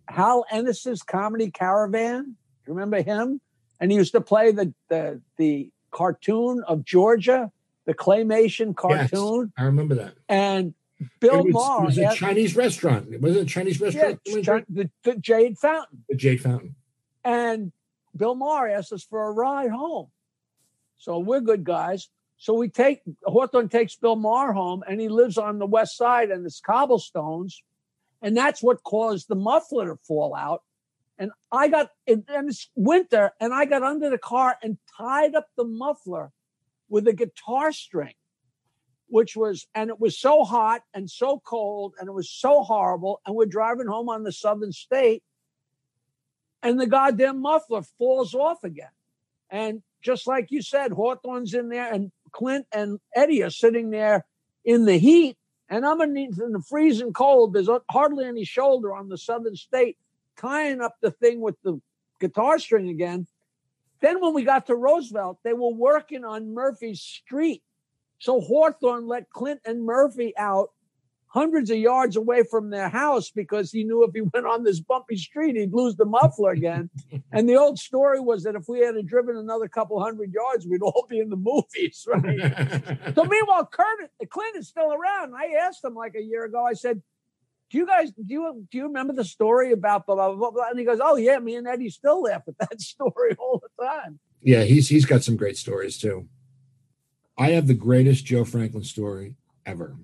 Hal 0.08 0.46
Ennis's 0.52 1.04
Comedy 1.04 1.52
Caravan. 1.52 2.24
Do 2.24 2.32
you 2.68 2.74
remember 2.74 3.02
him? 3.02 3.42
And 3.80 3.92
he 3.92 3.98
used 3.98 4.14
to 4.14 4.22
play 4.22 4.52
the 4.52 4.74
the 4.90 5.22
the 5.38 5.72
cartoon 5.92 6.64
of 6.68 6.84
Georgia, 6.84 7.52
the 7.86 7.94
claymation 7.94 8.76
cartoon, 8.76 9.52
I 9.58 9.64
remember 9.64 9.96
that. 9.96 10.14
and 10.28 10.74
Bill 11.20 11.42
it 11.42 11.46
was, 11.46 11.54
Maher. 11.54 11.84
it 11.84 11.86
was 11.86 11.98
a 11.98 12.16
Chinese 12.16 12.56
restaurant. 12.56 13.14
It 13.14 13.22
Was 13.22 13.36
it 13.36 13.42
a 13.42 13.46
Chinese 13.46 13.80
yeah, 13.80 14.14
restaurant? 14.26 14.66
The, 14.74 14.90
the 15.04 15.16
Jade 15.16 15.58
Fountain. 15.60 16.04
the 16.10 16.16
Jade 16.16 16.42
Fountain. 16.42 16.76
And 17.24 17.72
Bill 18.16 18.34
Maher 18.34 18.68
asked 18.68 18.92
us 18.92 19.04
for 19.04 19.28
a 19.28 19.32
ride 19.32 19.70
home. 19.70 20.08
So 20.98 21.20
we're 21.20 21.42
good 21.42 21.64
guys. 21.64 22.10
So 22.38 22.54
we 22.54 22.70
take 22.70 23.02
Hawthorne 23.24 23.70
takes 23.70 23.96
Bill 23.96 24.16
Maher 24.16 24.54
home 24.54 24.84
and 24.88 25.02
he 25.02 25.10
lives 25.10 25.38
on 25.38 25.58
the 25.58 25.66
west 25.66 25.98
side 25.98 26.30
and 26.30 26.46
it's 26.46 26.60
cobblestones. 26.60 27.64
And 28.22 28.38
that's 28.38 28.62
what 28.62 28.84
caused 28.84 29.28
the 29.28 29.36
muffler 29.36 29.88
to 29.88 29.96
fall 30.08 30.36
out. 30.36 30.64
And 31.18 31.32
I 31.52 31.68
got 31.68 31.90
and 32.06 32.24
it's 32.30 32.70
winter 32.76 33.32
and 33.40 33.54
I 33.54 33.66
got 33.66 33.82
under 33.82 34.10
the 34.10 34.20
car 34.20 34.56
and 34.62 34.78
tied 34.98 35.34
up 35.34 35.48
the 35.58 35.66
muffler 35.66 36.32
with 36.90 37.08
a 37.08 37.14
guitar 37.14 37.72
string, 37.72 38.14
which 39.08 39.36
was 39.36 39.68
and 39.74 39.90
it 39.90 40.00
was 40.00 40.20
so 40.20 40.44
hot 40.44 40.82
and 40.94 41.10
so 41.10 41.42
cold 41.44 41.96
and 42.00 42.08
it 42.08 42.14
was 42.14 42.30
so 42.30 42.62
horrible. 42.62 43.20
And 43.26 43.36
we're 43.36 43.48
driving 43.48 43.88
home 43.88 44.10
on 44.10 44.24
the 44.24 44.32
southern 44.32 44.72
state 44.72 45.24
and 46.62 46.80
the 46.80 46.88
goddamn 46.88 47.42
muffler 47.42 47.82
falls 47.98 48.36
off 48.36 48.64
again. 48.64 48.90
And 49.50 49.82
just 50.02 50.28
like 50.28 50.52
you 50.52 50.62
said, 50.62 50.92
Hawthorne's 50.92 51.54
in 51.54 51.70
there, 51.70 51.92
and 51.92 52.12
Clint 52.38 52.68
and 52.72 53.00
Eddie 53.16 53.44
are 53.44 53.50
sitting 53.50 53.90
there 53.90 54.26
in 54.64 54.86
the 54.86 54.98
heat, 54.98 55.38
and 55.70 55.86
I'm 55.86 56.02
in 56.02 56.14
the, 56.14 56.24
in 56.24 56.52
the 56.52 56.62
freezing 56.62 57.12
cold. 57.12 57.54
There's 57.54 57.70
hardly 57.90 58.26
any 58.26 58.46
shoulder 58.46 58.94
on 58.94 59.10
the 59.10 59.18
southern 59.18 59.56
state, 59.56 59.98
tying 60.38 60.80
up 60.80 60.96
the 61.02 61.10
thing 61.10 61.42
with 61.42 61.56
the 61.64 61.82
guitar 62.20 62.60
string 62.60 62.90
again. 62.90 63.26
Then 64.02 64.22
when 64.22 64.36
we 64.36 64.44
got 64.44 64.68
to 64.68 64.76
Roosevelt, 64.76 65.40
they 65.44 65.54
were 65.54 65.74
working 65.74 66.24
on 66.24 66.54
Murphy's 66.54 67.02
Street. 67.02 67.64
So 68.20 68.40
Hawthorne 68.40 69.08
let 69.08 69.32
Clint 69.32 69.62
and 69.66 69.84
Murphy 69.84 70.38
out 70.38 70.70
hundreds 71.28 71.70
of 71.70 71.78
yards 71.78 72.16
away 72.16 72.44
from 72.44 72.70
their 72.70 72.90
house 72.90 73.30
because 73.30 73.72
he 73.72 73.84
knew 73.84 74.04
if 74.04 74.14
he 74.14 74.22
went 74.34 74.46
on 74.46 74.64
this 74.64 74.80
bumpy 74.80 75.18
street, 75.18 75.56
he'd 75.56 75.74
lose 75.74 75.96
the 75.96 76.06
muffler 76.06 76.52
again. 76.52 76.90
and 77.32 77.48
the 77.48 77.56
old 77.56 77.78
story 77.78 78.20
was 78.20 78.44
that 78.44 78.56
if 78.56 78.68
we 78.68 78.80
had 78.80 78.96
driven 79.06 79.38
another 79.38 79.68
couple 79.68 80.02
hundred 80.02 80.34
yards, 80.34 80.66
we'd 80.66 80.82
all 80.82 81.06
be 81.10 81.20
in 81.20 81.30
the 81.30 81.36
movies, 81.36 82.08
right? 82.14 83.16
so 83.16 83.24
meanwhile, 83.26 83.66
Kurt, 83.66 84.10
Clint 84.30 84.56
is 84.56 84.68
still 84.68 84.92
around. 84.92 85.34
I 85.36 85.66
asked 85.66 85.84
him 85.84 85.96
like 85.96 86.16
a 86.16 86.22
year 86.22 86.46
ago, 86.46 86.66
I 86.66 86.74
said, 86.74 87.02
do 87.70 87.78
you 87.78 87.86
guys 87.86 88.12
do 88.12 88.34
you 88.34 88.66
do 88.72 88.78
you 88.78 88.84
remember 88.86 89.12
the 89.12 89.26
story 89.26 89.74
about 89.74 90.06
blah 90.06 90.16
blah 90.16 90.34
blah 90.34 90.52
blah? 90.52 90.70
And 90.70 90.80
he 90.80 90.86
goes, 90.86 91.00
Oh 91.04 91.18
yeah, 91.18 91.38
me 91.40 91.56
and 91.56 91.68
Eddie 91.68 91.90
still 91.90 92.22
laugh 92.22 92.44
at 92.48 92.58
that 92.60 92.80
story 92.82 93.36
all 93.38 93.62
the 93.62 93.86
time. 93.86 94.20
yeah, 94.42 94.64
he's 94.64 94.88
he's 94.88 95.06
got 95.06 95.24
some 95.24 95.36
great 95.36 95.58
stories 95.58 95.98
too. 95.98 96.30
I 97.38 97.50
have 97.50 97.68
the 97.68 97.74
greatest 97.74 98.26
Joe 98.26 98.46
Franklin 98.46 98.86
story 98.86 99.36
ever. 99.66 99.98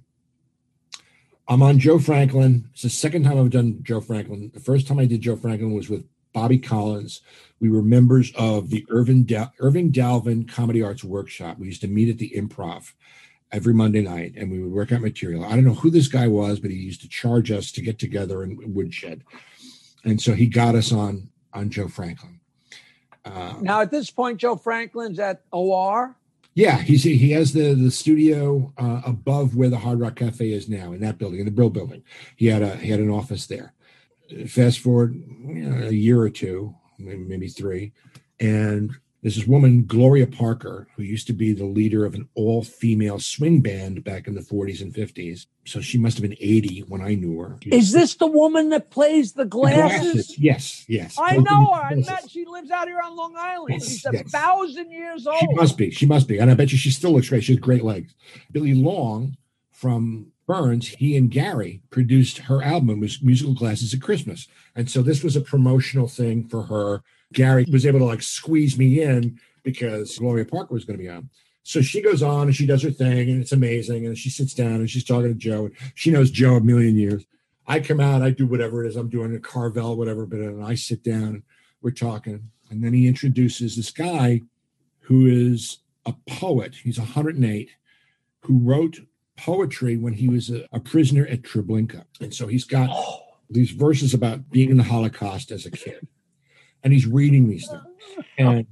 I'm 1.47 1.61
on 1.61 1.79
Joe 1.79 1.99
Franklin. 1.99 2.69
It's 2.73 2.83
the 2.83 2.89
second 2.89 3.23
time 3.23 3.37
I've 3.37 3.49
done 3.49 3.79
Joe 3.83 4.01
Franklin. 4.01 4.51
The 4.53 4.59
first 4.59 4.87
time 4.87 4.99
I 4.99 5.05
did 5.05 5.21
Joe 5.21 5.35
Franklin 5.35 5.73
was 5.73 5.89
with 5.89 6.05
Bobby 6.33 6.57
Collins. 6.57 7.21
We 7.59 7.69
were 7.69 7.81
members 7.81 8.31
of 8.35 8.69
the 8.69 8.85
Irving, 8.89 9.27
Irving 9.59 9.91
Dalvin 9.91 10.47
Comedy 10.47 10.81
Arts 10.81 11.03
Workshop. 11.03 11.59
We 11.59 11.67
used 11.67 11.81
to 11.81 11.87
meet 11.87 12.09
at 12.09 12.17
the 12.17 12.31
Improv 12.35 12.93
every 13.51 13.73
Monday 13.73 14.01
night, 14.01 14.33
and 14.35 14.51
we 14.51 14.61
would 14.61 14.71
work 14.71 14.91
out 14.91 15.01
material. 15.01 15.43
I 15.43 15.49
don't 15.49 15.65
know 15.65 15.73
who 15.73 15.89
this 15.89 16.07
guy 16.07 16.27
was, 16.27 16.59
but 16.59 16.71
he 16.71 16.77
used 16.77 17.01
to 17.01 17.09
charge 17.09 17.51
us 17.51 17.71
to 17.73 17.81
get 17.81 17.99
together 17.99 18.43
in 18.43 18.73
Woodshed, 18.73 19.23
and 20.03 20.21
so 20.21 20.33
he 20.33 20.47
got 20.47 20.75
us 20.75 20.91
on 20.91 21.29
on 21.53 21.69
Joe 21.69 21.87
Franklin. 21.87 22.39
Uh, 23.23 23.55
Now, 23.61 23.81
at 23.81 23.91
this 23.91 24.09
point, 24.09 24.39
Joe 24.39 24.55
Franklin's 24.55 25.19
at 25.19 25.43
OR. 25.51 26.15
Yeah, 26.55 26.77
he's 26.77 27.03
he 27.03 27.31
has 27.31 27.53
the 27.53 27.73
the 27.73 27.91
studio 27.91 28.73
uh, 28.77 29.01
above 29.05 29.55
where 29.55 29.69
the 29.69 29.77
Hard 29.77 29.99
Rock 29.99 30.15
Cafe 30.15 30.51
is 30.51 30.69
now 30.69 30.91
in 30.91 31.01
that 31.01 31.17
building, 31.17 31.39
in 31.39 31.45
the 31.45 31.51
Brill 31.51 31.69
building. 31.69 32.03
He 32.35 32.47
had 32.47 32.61
a 32.61 32.75
he 32.75 32.89
had 32.89 32.99
an 32.99 33.09
office 33.09 33.47
there. 33.47 33.73
Fast 34.47 34.79
forward 34.79 35.15
you 35.15 35.69
know, 35.69 35.87
a 35.87 35.91
year 35.91 36.19
or 36.19 36.29
two, 36.29 36.73
maybe, 36.97 37.23
maybe 37.23 37.47
three, 37.47 37.91
and 38.39 38.91
there's 39.23 39.37
this 39.37 39.47
woman 39.47 39.85
Gloria 39.85 40.27
Parker 40.27 40.87
who 40.95 41.01
used 41.01 41.27
to 41.27 41.33
be 41.33 41.53
the 41.53 41.65
leader 41.65 42.05
of 42.05 42.13
an 42.13 42.27
all 42.35 42.61
female 42.61 43.19
swing 43.19 43.61
band 43.61 44.03
back 44.03 44.27
in 44.27 44.35
the 44.35 44.41
40s 44.41 44.81
and 44.81 44.93
50s. 44.93 45.45
So 45.65 45.79
she 45.79 45.97
must 45.97 46.17
have 46.17 46.23
been 46.23 46.37
80 46.41 46.81
when 46.89 47.01
I 47.01 47.15
knew 47.15 47.39
her. 47.39 47.57
Is 47.65 47.93
this 47.93 48.15
the 48.15 48.27
woman 48.27 48.69
that 48.69 48.91
plays 48.91 49.31
the 49.31 49.43
The 49.43 49.49
glasses? 49.49 50.37
Yes, 50.37 50.83
yes. 50.89 51.15
I 51.17 51.37
know 51.37 51.73
her. 51.73 51.81
I 51.81 51.95
met. 51.95 52.29
She 52.29 52.45
lives 52.45 52.69
out 52.69 52.87
here 52.87 52.99
on 53.01 53.15
Long 53.15 53.33
Island. 53.37 53.75
Yes, 53.75 53.87
She's 53.87 54.05
a 54.05 54.23
thousand 54.25 54.91
years 54.91 55.25
old. 55.25 55.39
She 55.39 55.47
must 55.53 55.77
be. 55.77 55.91
She 55.91 56.05
must 56.05 56.27
be. 56.27 56.37
And 56.37 56.51
I 56.51 56.53
bet 56.53 56.73
you 56.73 56.77
she 56.77 56.91
still 56.91 57.13
looks 57.13 57.29
great. 57.29 57.45
She 57.45 57.53
has 57.53 57.59
great 57.61 57.83
legs. 57.83 58.13
Billy 58.51 58.73
Long 58.73 59.37
from 59.71 60.33
Burns, 60.45 60.89
he 60.89 61.15
and 61.15 61.31
Gary 61.31 61.81
produced 61.89 62.39
her 62.39 62.61
album. 62.61 62.99
Was 62.99 63.21
musical 63.21 63.53
Glasses 63.53 63.93
at 63.93 64.01
Christmas. 64.01 64.47
And 64.75 64.91
so 64.91 65.01
this 65.01 65.23
was 65.23 65.37
a 65.37 65.41
promotional 65.41 66.09
thing 66.09 66.47
for 66.49 66.63
her. 66.63 67.03
Gary 67.33 67.65
was 67.71 67.85
able 67.85 67.99
to 67.99 68.05
like 68.05 68.21
squeeze 68.21 68.77
me 68.77 69.01
in 69.01 69.39
because 69.63 70.17
Gloria 70.17 70.45
Parker 70.45 70.73
was 70.73 70.85
going 70.85 70.97
to 70.97 71.03
be 71.03 71.09
on. 71.09 71.29
So 71.63 71.81
she 71.81 72.01
goes 72.01 72.21
on 72.21 72.47
and 72.47 72.55
she 72.55 72.65
does 72.65 72.83
her 72.83 72.91
thing 72.91 73.29
and 73.29 73.41
it's 73.41 73.53
amazing. 73.53 74.05
And 74.05 74.17
she 74.17 74.29
sits 74.29 74.53
down 74.53 74.75
and 74.75 74.89
she's 74.89 75.05
talking 75.05 75.29
to 75.29 75.33
Joe. 75.33 75.65
And 75.65 75.75
she 75.95 76.11
knows 76.11 76.29
Joe 76.29 76.55
a 76.55 76.61
million 76.61 76.97
years. 76.97 77.25
I 77.65 77.79
come 77.79 77.99
out, 77.99 78.21
I 78.21 78.31
do 78.31 78.45
whatever 78.45 78.83
it 78.83 78.89
is 78.89 78.95
I'm 78.95 79.09
doing, 79.09 79.33
a 79.35 79.39
Carvel, 79.39 79.95
whatever, 79.95 80.25
but 80.25 80.39
and 80.39 80.63
I 80.63 80.75
sit 80.75 81.03
down, 81.03 81.23
and 81.23 81.43
we're 81.81 81.91
talking. 81.91 82.49
And 82.69 82.83
then 82.83 82.93
he 82.93 83.07
introduces 83.07 83.75
this 83.75 83.91
guy 83.91 84.41
who 84.99 85.25
is 85.27 85.79
a 86.05 86.13
poet. 86.27 86.75
He's 86.83 86.99
108, 86.99 87.69
who 88.41 88.57
wrote 88.59 88.99
poetry 89.37 89.97
when 89.97 90.13
he 90.13 90.27
was 90.27 90.49
a, 90.49 90.67
a 90.73 90.79
prisoner 90.79 91.25
at 91.27 91.43
Treblinka. 91.43 92.03
And 92.19 92.33
so 92.33 92.47
he's 92.47 92.65
got 92.65 92.89
oh. 92.91 93.21
these 93.49 93.71
verses 93.71 94.13
about 94.13 94.49
being 94.49 94.69
in 94.69 94.77
the 94.77 94.83
Holocaust 94.83 95.51
as 95.51 95.65
a 95.65 95.71
kid. 95.71 96.07
And 96.83 96.93
he's 96.93 97.05
reading 97.05 97.49
these 97.49 97.67
things. 97.67 97.81
And 98.37 98.67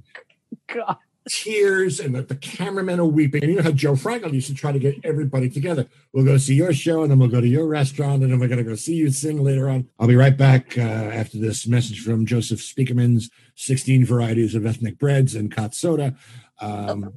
God. 0.66 0.98
tears 1.28 2.00
and 2.00 2.14
the, 2.14 2.22
the 2.22 2.34
cameramen 2.34 3.00
are 3.00 3.06
weeping. 3.06 3.42
And 3.42 3.52
you 3.52 3.56
know 3.58 3.62
how 3.62 3.70
Joe 3.70 3.96
Franklin 3.96 4.34
used 4.34 4.48
to 4.48 4.54
try 4.54 4.72
to 4.72 4.78
get 4.78 4.96
everybody 5.04 5.48
together. 5.48 5.86
We'll 6.12 6.24
go 6.24 6.36
see 6.36 6.54
your 6.54 6.72
show 6.72 7.02
and 7.02 7.10
then 7.10 7.18
we'll 7.18 7.28
go 7.28 7.40
to 7.40 7.48
your 7.48 7.66
restaurant 7.66 8.22
and 8.22 8.32
then 8.32 8.38
we're 8.38 8.48
going 8.48 8.58
to 8.62 8.68
go 8.68 8.74
see 8.74 8.94
you 8.94 9.10
sing 9.10 9.42
later 9.42 9.68
on. 9.68 9.88
I'll 9.98 10.08
be 10.08 10.16
right 10.16 10.36
back 10.36 10.76
uh, 10.76 10.80
after 10.80 11.38
this 11.38 11.66
message 11.66 12.00
from 12.00 12.26
Joseph 12.26 12.60
Speakerman's 12.60 13.30
16 13.56 14.04
varieties 14.04 14.54
of 14.54 14.66
ethnic 14.66 14.98
breads 14.98 15.34
and 15.34 15.52
hot 15.52 15.74
soda 15.74 16.14
um, 16.60 17.12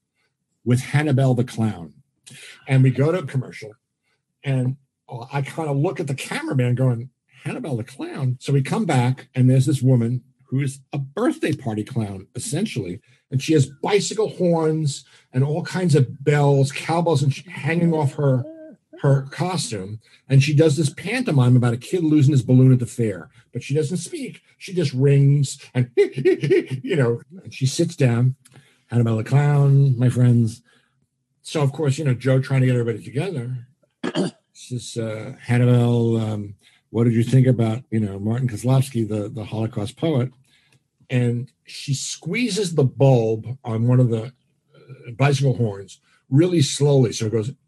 with 0.64 0.80
Hannibell 0.80 1.34
the 1.34 1.44
Clown. 1.44 1.94
And 2.66 2.82
we 2.82 2.90
go 2.90 3.10
to 3.12 3.18
a 3.18 3.26
commercial 3.26 3.72
and 4.44 4.76
I 5.32 5.42
kind 5.42 5.68
of 5.68 5.76
look 5.76 6.00
at 6.00 6.06
the 6.06 6.14
cameraman 6.14 6.74
going, 6.74 7.10
Hannibell 7.44 7.76
the 7.76 7.84
Clown. 7.84 8.36
So 8.40 8.52
we 8.52 8.62
come 8.62 8.84
back 8.84 9.28
and 9.34 9.48
there's 9.48 9.66
this 9.66 9.80
woman 9.80 10.22
who 10.48 10.60
is 10.60 10.80
a 10.92 10.98
birthday 10.98 11.52
party 11.52 11.84
clown, 11.84 12.26
essentially. 12.34 13.00
And 13.30 13.42
she 13.42 13.52
has 13.52 13.66
bicycle 13.66 14.30
horns 14.30 15.04
and 15.32 15.44
all 15.44 15.62
kinds 15.62 15.94
of 15.94 16.24
bells, 16.24 16.72
cowbells, 16.72 17.22
and 17.22 17.34
hanging 17.34 17.92
off 17.92 18.14
her 18.14 18.44
her 19.00 19.22
costume. 19.30 20.00
And 20.28 20.42
she 20.42 20.54
does 20.54 20.76
this 20.76 20.90
pantomime 20.90 21.56
about 21.56 21.74
a 21.74 21.78
kid 21.78 22.02
losing 22.02 22.32
his 22.32 22.42
balloon 22.42 22.72
at 22.72 22.80
the 22.80 22.86
fair, 22.86 23.30
but 23.52 23.62
she 23.62 23.74
doesn't 23.74 23.98
speak. 23.98 24.42
She 24.56 24.74
just 24.74 24.92
rings 24.92 25.58
and 25.74 25.90
you 25.96 26.96
know, 26.96 27.20
and 27.42 27.54
she 27.54 27.66
sits 27.66 27.94
down. 27.94 28.34
Hannibell 28.88 29.18
the 29.18 29.24
Clown, 29.24 29.98
my 29.98 30.08
friends. 30.08 30.62
So 31.42 31.62
of 31.62 31.72
course, 31.72 31.98
you 31.98 32.04
know, 32.04 32.14
Joe 32.14 32.40
trying 32.40 32.62
to 32.62 32.66
get 32.66 32.76
everybody 32.76 33.04
together. 33.04 33.68
Says 34.52 34.96
uh, 34.96 35.34
Hannibell, 35.40 36.16
um, 36.16 36.54
what 36.90 37.04
did 37.04 37.12
you 37.14 37.22
think 37.22 37.46
about 37.46 37.84
you 37.90 38.00
know 38.00 38.18
Martin 38.18 38.48
Kozlowski, 38.48 39.08
the 39.08 39.28
the 39.28 39.44
Holocaust 39.44 39.96
poet? 39.96 40.32
And 41.10 41.50
she 41.64 41.94
squeezes 41.94 42.74
the 42.74 42.84
bulb 42.84 43.56
on 43.64 43.86
one 43.86 44.00
of 44.00 44.10
the 44.10 44.24
uh, 44.24 45.10
bicycle 45.16 45.56
horns 45.56 46.00
really 46.30 46.60
slowly, 46.62 47.12
so 47.12 47.26
it 47.26 47.32
goes. 47.32 47.50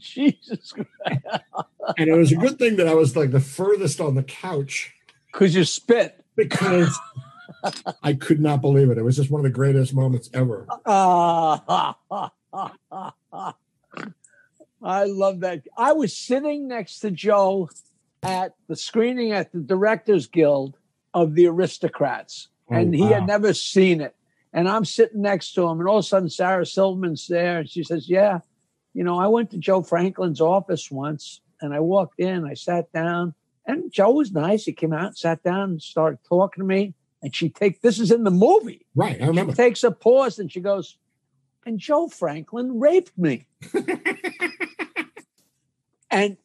Jesus 0.00 0.72
Christ. 0.72 1.42
And 1.98 2.08
it 2.08 2.16
was 2.16 2.32
a 2.32 2.36
good 2.36 2.58
thing 2.58 2.76
that 2.76 2.88
I 2.88 2.94
was 2.94 3.16
like 3.16 3.30
the 3.32 3.40
furthest 3.40 4.00
on 4.00 4.14
the 4.14 4.22
couch 4.22 4.94
Because 5.32 5.54
you 5.54 5.64
spit. 5.64 6.24
because 6.36 6.96
I 8.02 8.14
could 8.14 8.40
not 8.40 8.60
believe 8.60 8.90
it. 8.90 8.98
It 8.98 9.04
was 9.04 9.16
just 9.16 9.30
one 9.30 9.40
of 9.40 9.44
the 9.44 9.50
greatest 9.50 9.94
moments 9.94 10.30
ever. 10.32 10.66
I 14.82 15.04
love 15.04 15.40
that. 15.40 15.62
I 15.76 15.92
was 15.92 16.16
sitting 16.16 16.68
next 16.68 17.00
to 17.00 17.10
Joe 17.10 17.68
at 18.22 18.54
the 18.68 18.76
screening 18.76 19.32
at 19.32 19.52
the 19.52 19.60
Directors 19.60 20.26
Guild 20.26 20.76
of 21.14 21.34
The 21.34 21.46
Aristocrats, 21.46 22.48
Oh, 22.70 22.76
and 22.76 22.94
he 22.94 23.02
wow. 23.02 23.08
had 23.14 23.26
never 23.26 23.52
seen 23.52 24.00
it. 24.00 24.14
And 24.52 24.68
I'm 24.68 24.84
sitting 24.84 25.22
next 25.22 25.52
to 25.54 25.66
him, 25.66 25.80
and 25.80 25.88
all 25.88 25.98
of 25.98 26.04
a 26.04 26.06
sudden, 26.08 26.28
Sarah 26.30 26.64
Silverman's 26.66 27.26
there, 27.26 27.58
and 27.58 27.68
she 27.68 27.82
says, 27.82 28.08
"Yeah, 28.08 28.40
you 28.94 29.02
know, 29.04 29.18
I 29.18 29.26
went 29.26 29.50
to 29.50 29.58
Joe 29.58 29.82
Franklin's 29.82 30.40
office 30.40 30.90
once, 30.90 31.40
and 31.60 31.74
I 31.74 31.80
walked 31.80 32.18
in, 32.20 32.44
I 32.44 32.54
sat 32.54 32.92
down, 32.92 33.34
and 33.66 33.92
Joe 33.92 34.12
was 34.12 34.32
nice. 34.32 34.64
He 34.64 34.72
came 34.72 34.92
out, 34.92 35.16
sat 35.18 35.42
down, 35.42 35.70
and 35.70 35.82
started 35.82 36.18
talking 36.28 36.62
to 36.62 36.66
me. 36.66 36.94
And 37.22 37.34
she 37.36 37.50
take 37.50 37.82
this 37.82 37.98
is 38.00 38.10
in 38.10 38.24
the 38.24 38.30
movie 38.30 38.86
Right, 38.94 39.20
I 39.20 39.26
remember. 39.26 39.52
she 39.52 39.56
takes 39.56 39.84
a 39.84 39.90
pause 39.90 40.38
and 40.38 40.50
she 40.50 40.60
goes, 40.60 40.96
and 41.66 41.78
Joe 41.78 42.08
Franklin 42.08 42.80
raped 42.80 43.16
me. 43.18 43.46
and 46.10 46.36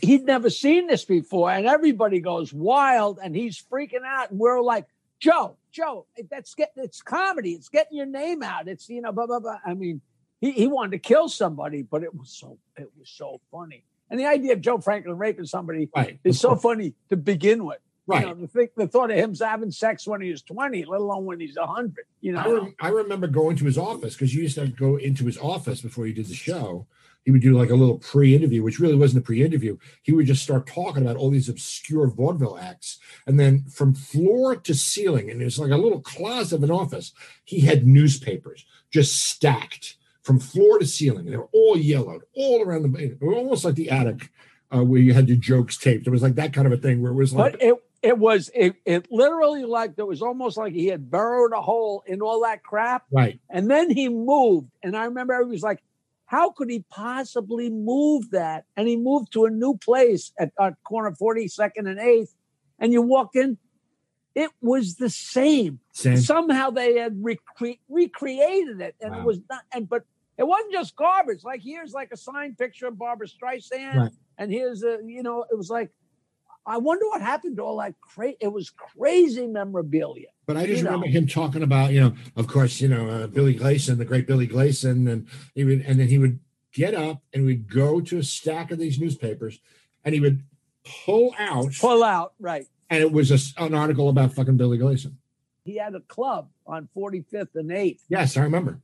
he'd 0.00 0.24
never 0.24 0.50
seen 0.50 0.86
this 0.86 1.04
before. 1.04 1.50
And 1.50 1.66
everybody 1.66 2.20
goes 2.20 2.52
wild 2.52 3.18
and 3.22 3.34
he's 3.34 3.60
freaking 3.60 4.04
out. 4.06 4.30
And 4.30 4.38
we're 4.38 4.60
like, 4.60 4.86
Joe, 5.20 5.56
Joe, 5.70 6.06
that's 6.30 6.54
getting 6.54 6.82
it's 6.82 7.00
comedy. 7.02 7.52
It's 7.52 7.68
getting 7.68 7.96
your 7.96 8.06
name 8.06 8.42
out. 8.42 8.68
It's 8.68 8.88
you 8.88 9.00
know, 9.00 9.12
blah 9.12 9.26
blah 9.26 9.40
blah. 9.40 9.58
I 9.64 9.74
mean, 9.74 10.00
he, 10.40 10.50
he 10.52 10.66
wanted 10.66 10.92
to 10.92 10.98
kill 10.98 11.28
somebody, 11.28 11.82
but 11.82 12.02
it 12.02 12.14
was 12.14 12.30
so 12.30 12.58
it 12.76 12.90
was 12.98 13.08
so 13.08 13.40
funny. 13.50 13.84
And 14.10 14.18
the 14.18 14.26
idea 14.26 14.52
of 14.52 14.60
Joe 14.60 14.78
Franklin 14.78 15.16
raping 15.16 15.46
somebody 15.46 15.88
Right, 15.96 16.18
is 16.24 16.38
so 16.38 16.56
funny 16.56 16.94
to 17.08 17.16
begin 17.16 17.64
with. 17.64 17.78
Right. 18.06 18.26
You 18.26 18.34
know, 18.34 18.48
the, 18.52 18.70
the 18.76 18.88
thought 18.88 19.10
of 19.10 19.16
him 19.16 19.34
having 19.34 19.70
sex 19.70 20.06
when 20.06 20.20
he 20.20 20.30
was 20.30 20.42
20, 20.42 20.84
let 20.86 21.00
alone 21.00 21.24
when 21.24 21.40
he's 21.40 21.56
100, 21.56 22.04
you 22.20 22.36
I, 22.36 22.44
know. 22.44 22.54
rem- 22.54 22.74
I 22.80 22.88
remember 22.88 23.28
going 23.28 23.56
to 23.56 23.64
his 23.64 23.78
office 23.78 24.14
because 24.14 24.34
you 24.34 24.42
used 24.42 24.56
to 24.56 24.66
go 24.66 24.96
into 24.96 25.24
his 25.24 25.38
office 25.38 25.80
before 25.80 26.06
you 26.06 26.12
did 26.12 26.26
the 26.26 26.34
show. 26.34 26.86
He 27.24 27.30
would 27.30 27.42
do 27.42 27.56
like 27.56 27.70
a 27.70 27.76
little 27.76 27.98
pre-interview, 27.98 28.64
which 28.64 28.80
really 28.80 28.96
wasn't 28.96 29.22
a 29.22 29.26
pre-interview. 29.26 29.78
He 30.02 30.10
would 30.10 30.26
just 30.26 30.42
start 30.42 30.66
talking 30.66 31.04
about 31.04 31.16
all 31.16 31.30
these 31.30 31.48
obscure 31.48 32.08
vaudeville 32.08 32.58
acts, 32.58 32.98
and 33.28 33.38
then 33.38 33.64
from 33.66 33.94
floor 33.94 34.56
to 34.56 34.74
ceiling, 34.74 35.30
and 35.30 35.40
it 35.40 35.44
was 35.44 35.60
like 35.60 35.70
a 35.70 35.76
little 35.76 36.00
closet 36.00 36.56
of 36.56 36.64
an 36.64 36.72
office. 36.72 37.12
He 37.44 37.60
had 37.60 37.86
newspapers 37.86 38.66
just 38.90 39.22
stacked 39.24 39.94
from 40.22 40.40
floor 40.40 40.80
to 40.80 40.86
ceiling, 40.86 41.26
and 41.26 41.32
they 41.32 41.36
were 41.36 41.48
all 41.52 41.76
yellowed 41.76 42.22
all 42.34 42.62
around 42.62 42.92
the. 42.92 43.16
Almost 43.22 43.64
like 43.64 43.76
the 43.76 43.90
attic 43.90 44.30
uh, 44.74 44.82
where 44.82 45.00
you 45.00 45.12
had 45.14 45.28
your 45.28 45.36
jokes 45.36 45.76
taped. 45.76 46.06
It 46.06 46.10
was 46.10 46.22
like 46.22 46.34
that 46.36 46.52
kind 46.52 46.66
of 46.66 46.72
a 46.72 46.76
thing 46.76 47.02
where 47.02 47.12
it 47.12 47.16
was 47.16 47.32
like 47.32 47.52
But 47.52 47.62
it 47.62 47.74
it 48.02 48.18
was 48.18 48.50
it, 48.54 48.74
it 48.84 49.06
literally 49.10 49.64
like 49.64 49.92
it 49.96 50.06
was 50.06 50.22
almost 50.22 50.56
like 50.56 50.72
he 50.72 50.86
had 50.88 51.10
burrowed 51.10 51.52
a 51.52 51.60
hole 51.60 52.02
in 52.06 52.20
all 52.20 52.42
that 52.42 52.62
crap, 52.64 53.04
right, 53.10 53.38
and 53.48 53.70
then 53.70 53.90
he 53.90 54.08
moved. 54.08 54.70
And 54.82 54.96
I 54.96 55.04
remember 55.04 55.34
everybody 55.34 55.54
was 55.54 55.62
like, 55.62 55.82
"How 56.26 56.50
could 56.50 56.68
he 56.68 56.84
possibly 56.90 57.70
move 57.70 58.30
that?" 58.30 58.64
And 58.76 58.88
he 58.88 58.96
moved 58.96 59.32
to 59.34 59.44
a 59.44 59.50
new 59.50 59.76
place 59.76 60.32
at, 60.38 60.50
at 60.60 60.74
corner 60.84 61.14
forty 61.14 61.46
second 61.48 61.86
and 61.86 62.00
eighth, 62.00 62.34
and 62.78 62.92
you 62.92 63.02
walk 63.02 63.36
in, 63.36 63.56
it 64.34 64.50
was 64.60 64.96
the 64.96 65.10
same. 65.10 65.78
Sam. 65.92 66.16
Somehow 66.16 66.70
they 66.70 66.98
had 66.98 67.14
recre- 67.22 67.78
recreated 67.88 68.80
it, 68.80 68.96
and 69.00 69.14
it 69.14 69.22
was 69.22 69.38
not. 69.48 69.62
And 69.72 69.88
but 69.88 70.04
it 70.38 70.44
wasn't 70.44 70.72
just 70.72 70.96
garbage. 70.96 71.44
Like 71.44 71.60
here's 71.62 71.92
like 71.92 72.10
a 72.12 72.16
signed 72.16 72.58
picture 72.58 72.86
of 72.88 72.98
Barbra 72.98 73.28
Streisand, 73.28 73.94
Right. 73.94 74.12
and 74.38 74.50
here's 74.50 74.82
a 74.82 74.98
you 75.06 75.22
know 75.22 75.44
it 75.50 75.56
was 75.56 75.70
like. 75.70 75.90
I 76.64 76.78
wonder 76.78 77.06
what 77.08 77.20
happened 77.20 77.56
to 77.56 77.62
all 77.62 77.78
that 77.78 77.94
cra 78.00 78.32
It 78.40 78.52
was 78.52 78.70
crazy 78.70 79.46
memorabilia. 79.46 80.28
But 80.46 80.56
I 80.56 80.66
just 80.66 80.78
You 80.78 80.84
know. 80.84 80.90
remember 80.92 81.06
him 81.08 81.26
talking 81.26 81.62
about, 81.62 81.92
you 81.92 82.00
know, 82.00 82.14
of 82.36 82.46
course, 82.46 82.80
you 82.80 82.88
know, 82.88 83.08
uh, 83.08 83.26
Billy 83.26 83.54
Gleason, 83.54 83.98
the 83.98 84.04
great 84.04 84.26
Billy 84.26 84.46
Gleason, 84.46 85.08
and 85.08 85.26
he 85.54 85.64
would, 85.64 85.80
and 85.82 85.98
then 86.00 86.08
he 86.08 86.18
would 86.18 86.38
get 86.72 86.94
up 86.94 87.22
and 87.34 87.44
we'd 87.44 87.68
go 87.68 88.00
to 88.00 88.18
a 88.18 88.22
stack 88.22 88.70
of 88.70 88.78
these 88.78 88.98
newspapers 88.98 89.58
and 90.04 90.14
he 90.14 90.20
would 90.20 90.42
pull 91.04 91.34
out, 91.38 91.72
Pull 91.80 92.02
out, 92.02 92.34
right. 92.40 92.66
and 92.90 93.00
it 93.02 93.12
was 93.12 93.30
a 93.30 93.62
an 93.62 93.74
article 93.74 94.08
about 94.08 94.32
fucking 94.32 94.56
Billy 94.56 94.78
Gleason. 94.78 95.18
He 95.64 95.76
had 95.76 95.94
a 95.94 96.00
club 96.00 96.48
on 96.66 96.88
45th 96.96 97.54
and 97.54 97.70
8th, 97.70 98.00
Yes, 98.08 98.36
I 98.36 98.42
remember. 98.42 98.80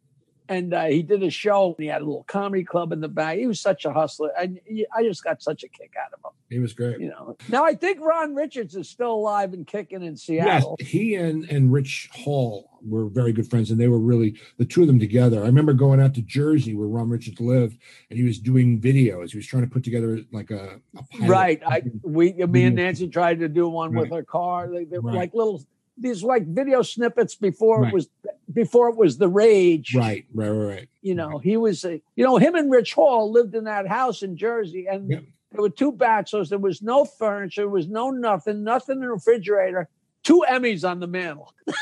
And 0.49 0.73
uh, 0.75 0.85
he 0.87 1.03
did 1.03 1.23
a 1.23 1.31
show. 1.31 1.75
He 1.79 1.87
had 1.87 2.03
a 2.03 2.05
little 2.05 2.25
comedy 2.25 2.65
club 2.65 2.93
in 2.93 3.01
the 3.01 3.09
back. 3.09 3.39
He 3.39 3.47
was 3.47 3.61
such 3.61 3.85
a 3.85 3.93
hustler. 3.93 4.31
And 4.39 4.59
I 4.97 5.03
just 5.03 5.23
got 5.23 5.43
such 5.43 5.63
a 5.65 5.69
kick 5.69 5.93
out 6.01 6.13
of 6.13 6.21
him, 6.25 6.37
He 6.49 6.59
was 6.59 6.73
great. 6.73 6.99
you 7.01 7.09
know. 7.09 7.37
Now, 7.49 7.65
I 7.65 7.75
think 7.75 8.01
Ron 8.01 8.35
Richards 8.35 8.75
is 8.75 8.89
still 8.89 9.13
alive 9.13 9.53
and 9.53 9.67
kicking 9.67 10.03
in 10.03 10.17
Seattle. 10.17 10.77
Yes, 10.79 10.89
he 10.89 11.15
and 11.17 11.45
and 11.51 11.73
Rich 11.73 12.09
Hall 12.13 12.71
were 12.83 13.09
very 13.09 13.33
good 13.33 13.49
friends, 13.51 13.71
and 13.71 13.81
they 13.81 13.89
were 13.89 13.99
really 13.99 14.39
the 14.57 14.65
two 14.65 14.83
of 14.83 14.87
them 14.87 14.99
together. 15.01 15.43
I 15.43 15.47
remember 15.47 15.73
going 15.73 16.01
out 16.01 16.15
to 16.15 16.23
Jersey 16.23 16.75
where 16.75 16.87
Ron 16.89 17.11
Richards 17.11 17.41
lived, 17.41 17.79
and 18.11 18.19
he 18.19 18.25
was 18.25 18.39
doing 18.39 18.81
videos. 18.81 19.31
He 19.33 19.37
was 19.39 19.47
trying 19.47 19.65
to 19.65 19.69
put 19.71 19.83
together 19.85 20.21
like 20.33 20.51
a, 20.51 20.81
a. 20.97 21.27
Right. 21.27 21.61
I 21.67 21.83
we 22.03 22.33
me 22.33 22.65
and 22.65 22.77
Nancy 22.77 23.09
tried 23.09 23.41
to 23.41 23.49
do 23.49 23.69
one 23.69 23.93
with 23.95 24.11
Right. 24.11 24.19
her 24.19 24.23
car. 24.25 24.69
They, 24.71 24.85
they 24.85 24.99
were 24.99 25.11
Right. 25.11 25.17
like 25.17 25.35
little 25.35 25.63
these 26.01 26.23
like 26.23 26.47
video 26.47 26.83
snippets 26.83 27.35
before 27.35 27.81
Right. 27.83 27.89
it 27.89 27.95
was 27.95 28.09
before 28.53 28.89
it 28.89 28.97
was 28.97 29.19
the 29.19 29.29
rage. 29.29 29.95
right, 29.95 30.25
right, 30.35 30.49
right, 30.49 30.75
right. 30.75 30.89
You 31.03 31.15
know, 31.15 31.39
he 31.39 31.57
was 31.57 31.85
a, 31.85 32.01
you 32.17 32.25
know, 32.25 32.37
him 32.39 32.55
and 32.55 32.71
Rich 32.71 32.95
Hall 32.95 33.31
lived 33.31 33.55
in 33.55 33.65
that 33.65 33.87
house 33.87 34.23
in 34.23 34.37
Jersey 34.37 34.87
and 34.91 35.11
Yep. 35.11 35.25
there 35.53 35.63
were 35.63 35.71
two 35.71 35.93
bachelors. 35.93 36.49
There 36.49 36.59
was 36.59 36.81
no 36.83 37.05
furniture, 37.05 37.63
there 37.63 37.69
was 37.69 37.89
no 37.89 38.11
nothing, 38.11 38.65
nothing 38.65 38.97
in 38.97 39.01
the 39.03 39.09
refrigerator, 39.09 39.89
two 40.23 40.45
Emmys 40.49 40.89
on 40.89 41.01
the 41.01 41.07
mantle. 41.07 41.53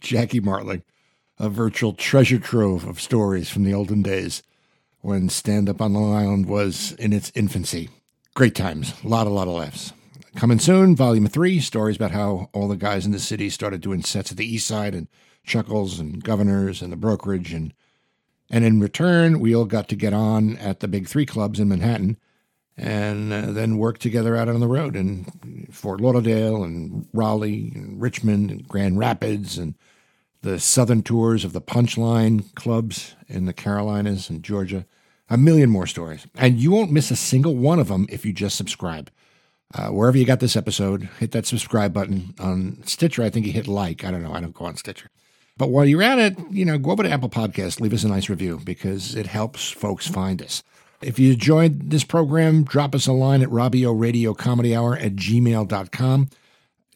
Jackie 0.00 0.40
Martling, 0.40 0.82
a 1.38 1.48
virtual 1.48 1.92
treasure 1.92 2.38
trove 2.38 2.84
of 2.86 3.00
stories 3.00 3.50
from 3.50 3.64
the 3.64 3.74
olden 3.74 4.02
days 4.02 4.42
when 5.08 5.30
stand 5.30 5.70
up 5.70 5.80
on 5.80 5.94
Long 5.94 6.12
Island 6.12 6.44
was 6.44 6.92
in 6.92 7.14
its 7.14 7.32
infancy. 7.34 7.88
Great 8.34 8.54
times, 8.54 8.92
a 9.02 9.08
lot, 9.08 9.26
a 9.26 9.30
lot 9.30 9.48
of 9.48 9.54
laughs. 9.54 9.94
Coming 10.36 10.58
soon, 10.58 10.94
volume 10.94 11.26
three, 11.26 11.60
stories 11.60 11.96
about 11.96 12.10
how 12.10 12.50
all 12.52 12.68
the 12.68 12.76
guys 12.76 13.06
in 13.06 13.12
the 13.12 13.18
city 13.18 13.48
started 13.48 13.80
doing 13.80 14.02
sets 14.02 14.30
at 14.30 14.36
the 14.36 14.44
east 14.44 14.66
side 14.66 14.94
and 14.94 15.08
Chuckles 15.44 15.98
and 15.98 16.22
Governors 16.22 16.82
and 16.82 16.92
the 16.92 16.96
brokerage. 16.96 17.54
And, 17.54 17.72
and 18.50 18.66
in 18.66 18.80
return, 18.80 19.40
we 19.40 19.56
all 19.56 19.64
got 19.64 19.88
to 19.88 19.96
get 19.96 20.12
on 20.12 20.58
at 20.58 20.80
the 20.80 20.88
big 20.88 21.08
three 21.08 21.24
clubs 21.24 21.58
in 21.58 21.70
Manhattan 21.70 22.18
and 22.76 23.32
uh, 23.32 23.52
then 23.52 23.78
work 23.78 23.96
together 23.96 24.36
out 24.36 24.50
on 24.50 24.60
the 24.60 24.68
road 24.68 24.94
in 24.94 25.24
Fort 25.72 26.02
Lauderdale 26.02 26.62
and 26.64 27.08
Raleigh 27.14 27.72
and 27.74 27.98
Richmond 27.98 28.50
and 28.50 28.68
Grand 28.68 28.98
Rapids 28.98 29.56
and 29.56 29.74
the 30.42 30.60
southern 30.60 31.02
tours 31.02 31.46
of 31.46 31.54
the 31.54 31.62
Punchline 31.62 32.54
clubs 32.54 33.16
in 33.26 33.46
the 33.46 33.54
Carolinas 33.54 34.28
and 34.28 34.42
Georgia. 34.42 34.84
A 35.30 35.36
million 35.36 35.70
more 35.70 35.86
stories. 35.86 36.26
And 36.36 36.58
you 36.58 36.70
won't 36.70 36.92
miss 36.92 37.10
a 37.10 37.16
single 37.16 37.54
one 37.54 37.78
of 37.78 37.88
them 37.88 38.06
if 38.08 38.24
you 38.24 38.32
just 38.32 38.56
subscribe. 38.56 39.10
Uh, 39.74 39.88
wherever 39.88 40.16
you 40.16 40.24
got 40.24 40.40
this 40.40 40.56
episode, 40.56 41.08
hit 41.18 41.32
that 41.32 41.46
subscribe 41.46 41.92
button. 41.92 42.34
On 42.38 42.82
Stitcher, 42.84 43.22
I 43.22 43.30
think 43.30 43.44
you 43.44 43.52
hit 43.52 43.68
like. 43.68 44.04
I 44.04 44.10
don't 44.10 44.22
know. 44.22 44.32
I 44.32 44.40
don't 44.40 44.54
go 44.54 44.64
on 44.64 44.76
Stitcher. 44.76 45.10
But 45.58 45.70
while 45.70 45.84
you're 45.84 46.02
at 46.02 46.18
it, 46.18 46.38
you 46.50 46.64
know, 46.64 46.78
go 46.78 46.92
over 46.92 47.02
to 47.02 47.10
Apple 47.10 47.28
Podcast, 47.28 47.80
leave 47.80 47.92
us 47.92 48.04
a 48.04 48.08
nice 48.08 48.28
review 48.30 48.60
because 48.64 49.14
it 49.14 49.26
helps 49.26 49.70
folks 49.70 50.06
find 50.06 50.40
us. 50.40 50.62
If 51.02 51.18
you 51.18 51.32
enjoyed 51.32 51.90
this 51.90 52.04
program, 52.04 52.64
drop 52.64 52.94
us 52.94 53.06
a 53.06 53.12
line 53.12 53.42
at 53.42 53.48
Robbio 53.48 53.98
Radio 53.98 54.34
Comedy 54.34 54.74
Hour 54.74 54.96
at 54.96 55.16
gmail.com. 55.16 56.28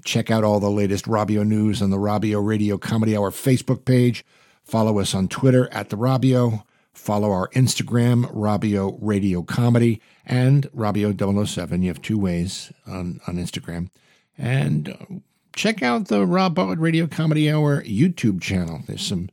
Check 0.05 0.31
out 0.31 0.43
all 0.43 0.59
the 0.59 0.71
latest 0.71 1.05
Robbio 1.05 1.47
news 1.47 1.83
on 1.83 1.91
the 1.91 1.99
Robbio 1.99 2.45
Radio 2.45 2.79
Comedy 2.79 3.17
Hour 3.17 3.31
Facebook 3.31 3.85
page. 3.85 4.25
Follow 4.65 4.99
us 4.99 5.15
on 5.15 5.29
Twitter 5.29 5.69
at 5.73 5.91
the 5.91 5.97
Robbio. 5.97 6.65
Follow 6.93 7.31
our 7.31 7.49
Instagram, 7.49 8.33
Robbio 8.35 8.99
Radio 9.01 9.43
Comedy, 9.43 10.01
and 10.27 10.71
Robbio007. 10.73 11.83
You 11.83 11.89
have 11.89 12.03
two 12.03 12.19
ways 12.19 12.73
on, 12.87 13.21
on 13.27 13.37
Instagram. 13.37 13.89
And 14.37 14.89
uh, 14.91 15.15
check 15.55 15.83
out 15.83 16.09
the 16.09 16.27
Rob 16.27 16.59
Radio 16.59 17.07
Comedy 17.07 17.51
Hour 17.51 17.83
YouTube 17.83 18.41
channel. 18.41 18.83
There's 18.87 19.07
some 19.07 19.31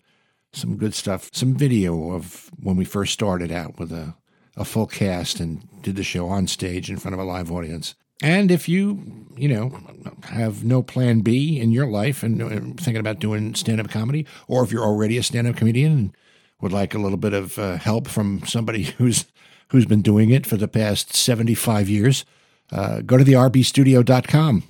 some 0.52 0.78
good 0.78 0.96
stuff, 0.96 1.30
some 1.32 1.54
video 1.54 2.12
of 2.12 2.50
when 2.62 2.76
we 2.76 2.86
first 2.86 3.14
started 3.14 3.52
out 3.52 3.78
with 3.78 3.92
a, 3.92 4.16
a 4.58 4.66
full 4.66 4.88
cast 4.88 5.40
and 5.40 5.68
did 5.84 5.96
the 5.96 6.04
show 6.04 6.28
on 6.28 6.48
stage 6.48 6.90
in 6.90 6.98
front 6.98 7.14
of 7.14 7.20
a 7.20 7.24
live 7.24 7.52
audience. 7.52 7.94
And 8.22 8.52
if 8.52 8.68
you, 8.68 9.28
you 9.38 9.48
know, 9.48 9.80
have 10.24 10.64
no 10.64 10.82
plan 10.82 11.22
B 11.22 11.60
in 11.60 11.72
your 11.72 11.88
life 11.88 12.24
and 12.24 12.42
uh, 12.42 12.50
thinking 12.82 12.98
about 12.98 13.20
doing 13.20 13.56
stand 13.56 13.80
up 13.80 13.90
comedy, 13.90 14.26
or 14.48 14.64
if 14.64 14.72
you're 14.72 14.84
already 14.84 15.18
a 15.18 15.24
stand 15.24 15.48
up 15.48 15.56
comedian 15.56 15.92
and 15.92 16.16
would 16.62 16.72
like 16.72 16.94
a 16.94 17.00
little 17.00 17.18
bit 17.18 17.34
of 17.34 17.58
uh, 17.58 17.78
help 17.78 18.08
from 18.08 18.44
somebody 18.46 18.84
who's 18.98 19.26
who's 19.70 19.86
been 19.86 20.02
doing 20.02 20.32
it 20.32 20.46
for 20.46 20.58
the 20.58 20.68
past 20.68 21.16
75 21.16 21.90
years, 21.90 22.26
uh, 22.72 23.02
go 23.02 23.18
to 23.18 23.24
the 23.24 23.34
rbstudio.com. 23.34 24.64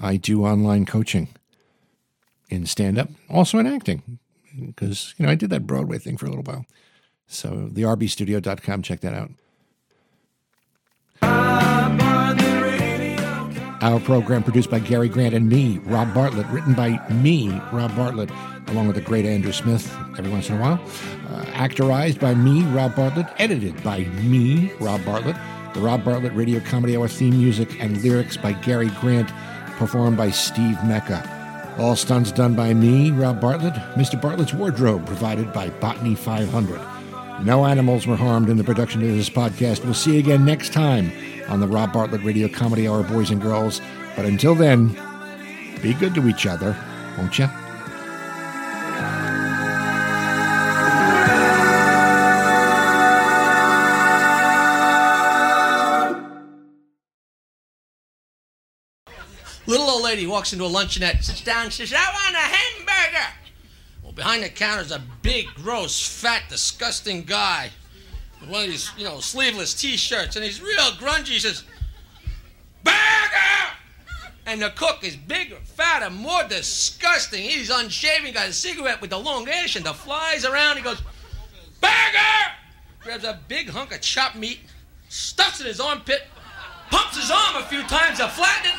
I 0.00 0.16
do 0.16 0.44
online 0.44 0.86
coaching 0.86 1.28
in 2.50 2.66
stand 2.66 2.98
up, 2.98 3.08
also 3.30 3.58
in 3.58 3.66
acting, 3.66 4.18
because, 4.66 5.14
you 5.16 5.24
know, 5.24 5.30
I 5.30 5.34
did 5.34 5.50
that 5.50 5.66
Broadway 5.66 5.98
thing 5.98 6.16
for 6.16 6.26
a 6.26 6.30
little 6.30 6.44
while. 6.44 6.66
So 7.26 7.68
the 7.70 7.82
rbstudio.com, 7.82 8.82
check 8.82 9.00
that 9.00 9.14
out. 9.14 9.30
Our 13.80 14.00
program 14.00 14.42
produced 14.42 14.70
by 14.70 14.78
Gary 14.78 15.08
Grant 15.08 15.34
and 15.34 15.48
me, 15.48 15.78
Rob 15.84 16.12
Bartlett, 16.14 16.46
written 16.48 16.74
by 16.74 17.06
me, 17.10 17.50
Rob 17.70 17.94
Bartlett, 17.94 18.30
along 18.74 18.88
with 18.88 18.96
the 18.96 19.02
great 19.02 19.24
Andrew 19.24 19.52
Smith 19.52 19.94
every 20.18 20.30
once 20.30 20.50
in 20.50 20.56
a 20.56 20.60
while. 20.60 20.80
Uh, 21.28 21.44
actorized 21.52 22.18
by 22.18 22.34
me, 22.34 22.62
Rob 22.64 22.94
Bartlett, 22.96 23.26
edited 23.38 23.82
by 23.82 24.00
me, 24.22 24.72
Rob 24.80 25.04
Bartlett. 25.04 25.36
The 25.74 25.80
Rob 25.80 26.04
Bartlett 26.04 26.32
Radio 26.34 26.60
Comedy 26.60 26.96
Hour 26.96 27.08
theme 27.08 27.36
music 27.38 27.80
and 27.80 28.02
lyrics 28.02 28.36
by 28.36 28.52
Gary 28.52 28.90
Grant, 29.00 29.30
performed 29.76 30.16
by 30.16 30.30
Steve 30.30 30.76
Mecca. 30.84 31.30
All 31.78 31.96
stunts 31.96 32.30
done 32.30 32.54
by 32.54 32.74
me, 32.74 33.10
Rob 33.10 33.40
Bartlett. 33.40 33.74
Mr. 33.96 34.20
Bartlett's 34.20 34.54
wardrobe 34.54 35.06
provided 35.06 35.52
by 35.52 35.70
Botany 35.70 36.14
500. 36.14 36.80
No 37.44 37.66
animals 37.66 38.06
were 38.06 38.16
harmed 38.16 38.48
in 38.48 38.56
the 38.56 38.64
production 38.64 39.02
of 39.02 39.08
this 39.08 39.30
podcast. 39.30 39.84
We'll 39.84 39.94
see 39.94 40.14
you 40.14 40.20
again 40.20 40.44
next 40.44 40.72
time 40.72 41.10
on 41.48 41.60
the 41.60 41.66
Rob 41.66 41.92
Bartlett 41.92 42.22
Radio 42.22 42.48
Comedy 42.48 42.86
Hour, 42.86 43.02
boys 43.02 43.30
and 43.30 43.42
girls. 43.42 43.80
But 44.14 44.24
until 44.24 44.54
then, 44.54 44.96
be 45.82 45.94
good 45.94 46.14
to 46.14 46.28
each 46.28 46.46
other, 46.46 46.76
won't 47.18 47.38
you? 47.38 47.48
Little 59.66 59.86
old 59.86 60.02
lady 60.04 60.26
walks 60.26 60.52
into 60.52 60.64
a 60.64 60.68
luncheonette, 60.68 61.24
sits 61.24 61.40
down, 61.40 61.70
says, 61.70 61.92
I 61.92 62.12
want 62.12 62.34
a 62.34 62.38
hamburger. 62.38 63.26
Well, 64.02 64.12
behind 64.12 64.42
the 64.42 64.50
counter 64.50 64.82
is 64.82 64.92
a 64.92 65.02
big, 65.22 65.46
gross, 65.54 66.06
fat, 66.06 66.42
disgusting 66.48 67.22
guy 67.22 67.70
with 68.40 68.50
one 68.50 68.64
of 68.64 68.70
these, 68.70 68.90
you 68.98 69.04
know, 69.04 69.20
sleeveless 69.20 69.72
t-shirts, 69.72 70.36
and 70.36 70.44
he's 70.44 70.60
real 70.60 70.92
grungy. 70.98 71.28
He 71.28 71.38
says, 71.38 71.64
Burger! 72.82 72.94
And 74.46 74.60
the 74.60 74.68
cook 74.70 75.02
is 75.02 75.16
bigger, 75.16 75.56
fatter, 75.64 76.10
more 76.10 76.44
disgusting. 76.46 77.42
He's 77.42 77.70
unshaven, 77.70 78.34
got 78.34 78.48
a 78.48 78.52
cigarette 78.52 79.00
with 79.00 79.08
the 79.10 79.18
long 79.18 79.48
ash, 79.48 79.76
and 79.76 79.86
the 79.86 79.94
flies 79.94 80.44
around. 80.44 80.76
He 80.76 80.82
goes, 80.82 81.00
Burger! 81.80 82.52
Grabs 83.00 83.24
a 83.24 83.40
big 83.48 83.70
hunk 83.70 83.94
of 83.94 84.02
chopped 84.02 84.36
meat, 84.36 84.60
stuffs 85.08 85.60
it 85.60 85.64
in 85.64 85.68
his 85.68 85.80
armpit, 85.80 86.26
pumps 86.90 87.16
his 87.16 87.30
arm 87.30 87.56
a 87.56 87.66
few 87.66 87.82
times 87.84 88.18
to 88.18 88.28
flatten 88.28 88.70
it, 88.70 88.76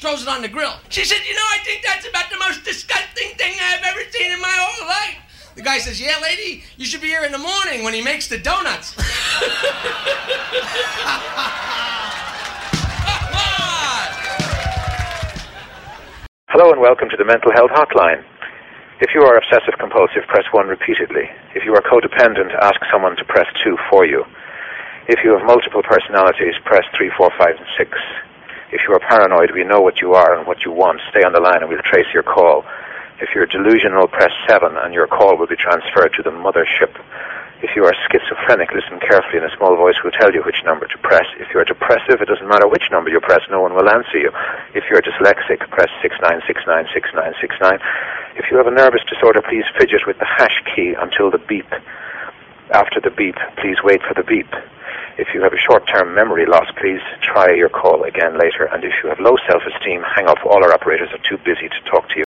throws 0.00 0.22
it 0.22 0.28
on 0.28 0.40
the 0.40 0.48
grill. 0.48 0.72
She 0.88 1.04
said, 1.04 1.20
You 1.28 1.34
know, 1.34 1.48
I 1.52 1.58
think 1.62 1.84
that's 1.84 2.08
about 2.08 2.30
the 2.30 2.38
most 2.38 2.64
disgusting 2.64 3.36
thing 3.36 3.54
I've 3.60 3.84
ever 3.84 4.00
seen 4.10 4.32
in 4.32 4.40
my 4.40 4.56
whole 4.56 4.88
life. 4.88 5.52
The 5.54 5.62
guy 5.62 5.78
says, 5.78 6.00
Yeah, 6.00 6.16
lady, 6.22 6.64
you 6.78 6.86
should 6.86 7.02
be 7.02 7.08
here 7.08 7.24
in 7.24 7.32
the 7.32 7.38
morning 7.38 7.84
when 7.84 7.92
he 7.92 8.00
makes 8.00 8.26
the 8.26 8.38
donuts. 8.38 8.96
Hello 16.48 16.72
and 16.72 16.80
welcome 16.80 17.08
to 17.10 17.16
the 17.16 17.24
Mental 17.24 17.52
Health 17.52 17.70
Hotline. 17.70 18.24
If 19.00 19.14
you 19.14 19.20
are 19.22 19.36
obsessive 19.36 19.78
compulsive, 19.78 20.24
press 20.28 20.44
1 20.50 20.66
repeatedly. 20.66 21.28
If 21.54 21.64
you 21.64 21.74
are 21.74 21.82
codependent, 21.82 22.54
ask 22.60 22.80
someone 22.90 23.16
to 23.16 23.24
press 23.24 23.46
2 23.64 23.76
for 23.90 24.06
you. 24.06 24.24
If 25.08 25.20
you 25.24 25.36
have 25.36 25.44
multiple 25.46 25.82
personalities, 25.82 26.54
press 26.64 26.84
3, 26.96 27.10
4, 27.16 27.30
5, 27.38 27.48
and 27.56 27.66
6. 27.76 27.98
If 28.70 28.86
you 28.86 28.94
are 28.94 29.02
paranoid, 29.02 29.50
we 29.50 29.66
know 29.66 29.82
what 29.82 29.98
you 29.98 30.14
are 30.14 30.38
and 30.38 30.46
what 30.46 30.62
you 30.62 30.70
want. 30.70 31.02
Stay 31.10 31.26
on 31.26 31.34
the 31.34 31.42
line 31.42 31.58
and 31.58 31.68
we'll 31.68 31.82
trace 31.82 32.06
your 32.14 32.22
call. 32.22 32.62
If 33.18 33.34
you're 33.34 33.50
delusional, 33.50 34.06
press 34.06 34.30
7 34.46 34.78
and 34.78 34.94
your 34.94 35.10
call 35.10 35.36
will 35.36 35.50
be 35.50 35.58
transferred 35.58 36.14
to 36.14 36.22
the 36.22 36.30
mothership. 36.30 36.94
If 37.66 37.76
you 37.76 37.84
are 37.84 37.92
schizophrenic, 37.92 38.72
listen 38.72 39.02
carefully 39.02 39.42
and 39.42 39.50
a 39.50 39.56
small 39.58 39.76
voice 39.76 39.98
will 40.00 40.14
tell 40.16 40.32
you 40.32 40.40
which 40.46 40.62
number 40.64 40.86
to 40.86 40.98
press. 41.02 41.26
If 41.36 41.52
you 41.52 41.60
are 41.60 41.68
depressive, 41.68 42.22
it 42.22 42.30
doesn't 42.30 42.48
matter 42.48 42.64
which 42.70 42.88
number 42.94 43.10
you 43.10 43.20
press, 43.20 43.42
no 43.50 43.60
one 43.60 43.74
will 43.74 43.90
answer 43.90 44.16
you. 44.16 44.30
If 44.72 44.88
you 44.88 44.96
are 44.96 45.04
dyslexic, 45.04 45.66
press 45.68 45.90
69696969. 46.00 47.82
If 48.40 48.48
you 48.50 48.56
have 48.56 48.70
a 48.70 48.72
nervous 48.72 49.02
disorder, 49.10 49.42
please 49.42 49.68
fidget 49.76 50.06
with 50.06 50.16
the 50.22 50.30
hash 50.30 50.56
key 50.72 50.94
until 50.96 51.30
the 51.30 51.42
beep. 51.42 51.68
After 52.72 53.02
the 53.02 53.10
beep, 53.10 53.36
please 53.60 53.76
wait 53.84 54.00
for 54.06 54.14
the 54.14 54.24
beep. 54.24 54.48
If 55.18 55.28
you 55.34 55.42
have 55.42 55.52
a 55.52 55.58
short-term 55.58 56.14
memory 56.14 56.46
loss, 56.46 56.66
please 56.80 57.00
try 57.22 57.52
your 57.54 57.68
call 57.68 58.04
again 58.04 58.38
later. 58.38 58.68
And 58.72 58.84
if 58.84 58.92
you 59.02 59.08
have 59.08 59.20
low 59.20 59.36
self-esteem, 59.48 60.02
hang 60.16 60.28
up. 60.28 60.38
All 60.44 60.62
our 60.64 60.72
operators 60.72 61.08
are 61.12 61.22
too 61.28 61.38
busy 61.44 61.68
to 61.68 61.90
talk 61.90 62.08
to 62.10 62.18
you. 62.18 62.29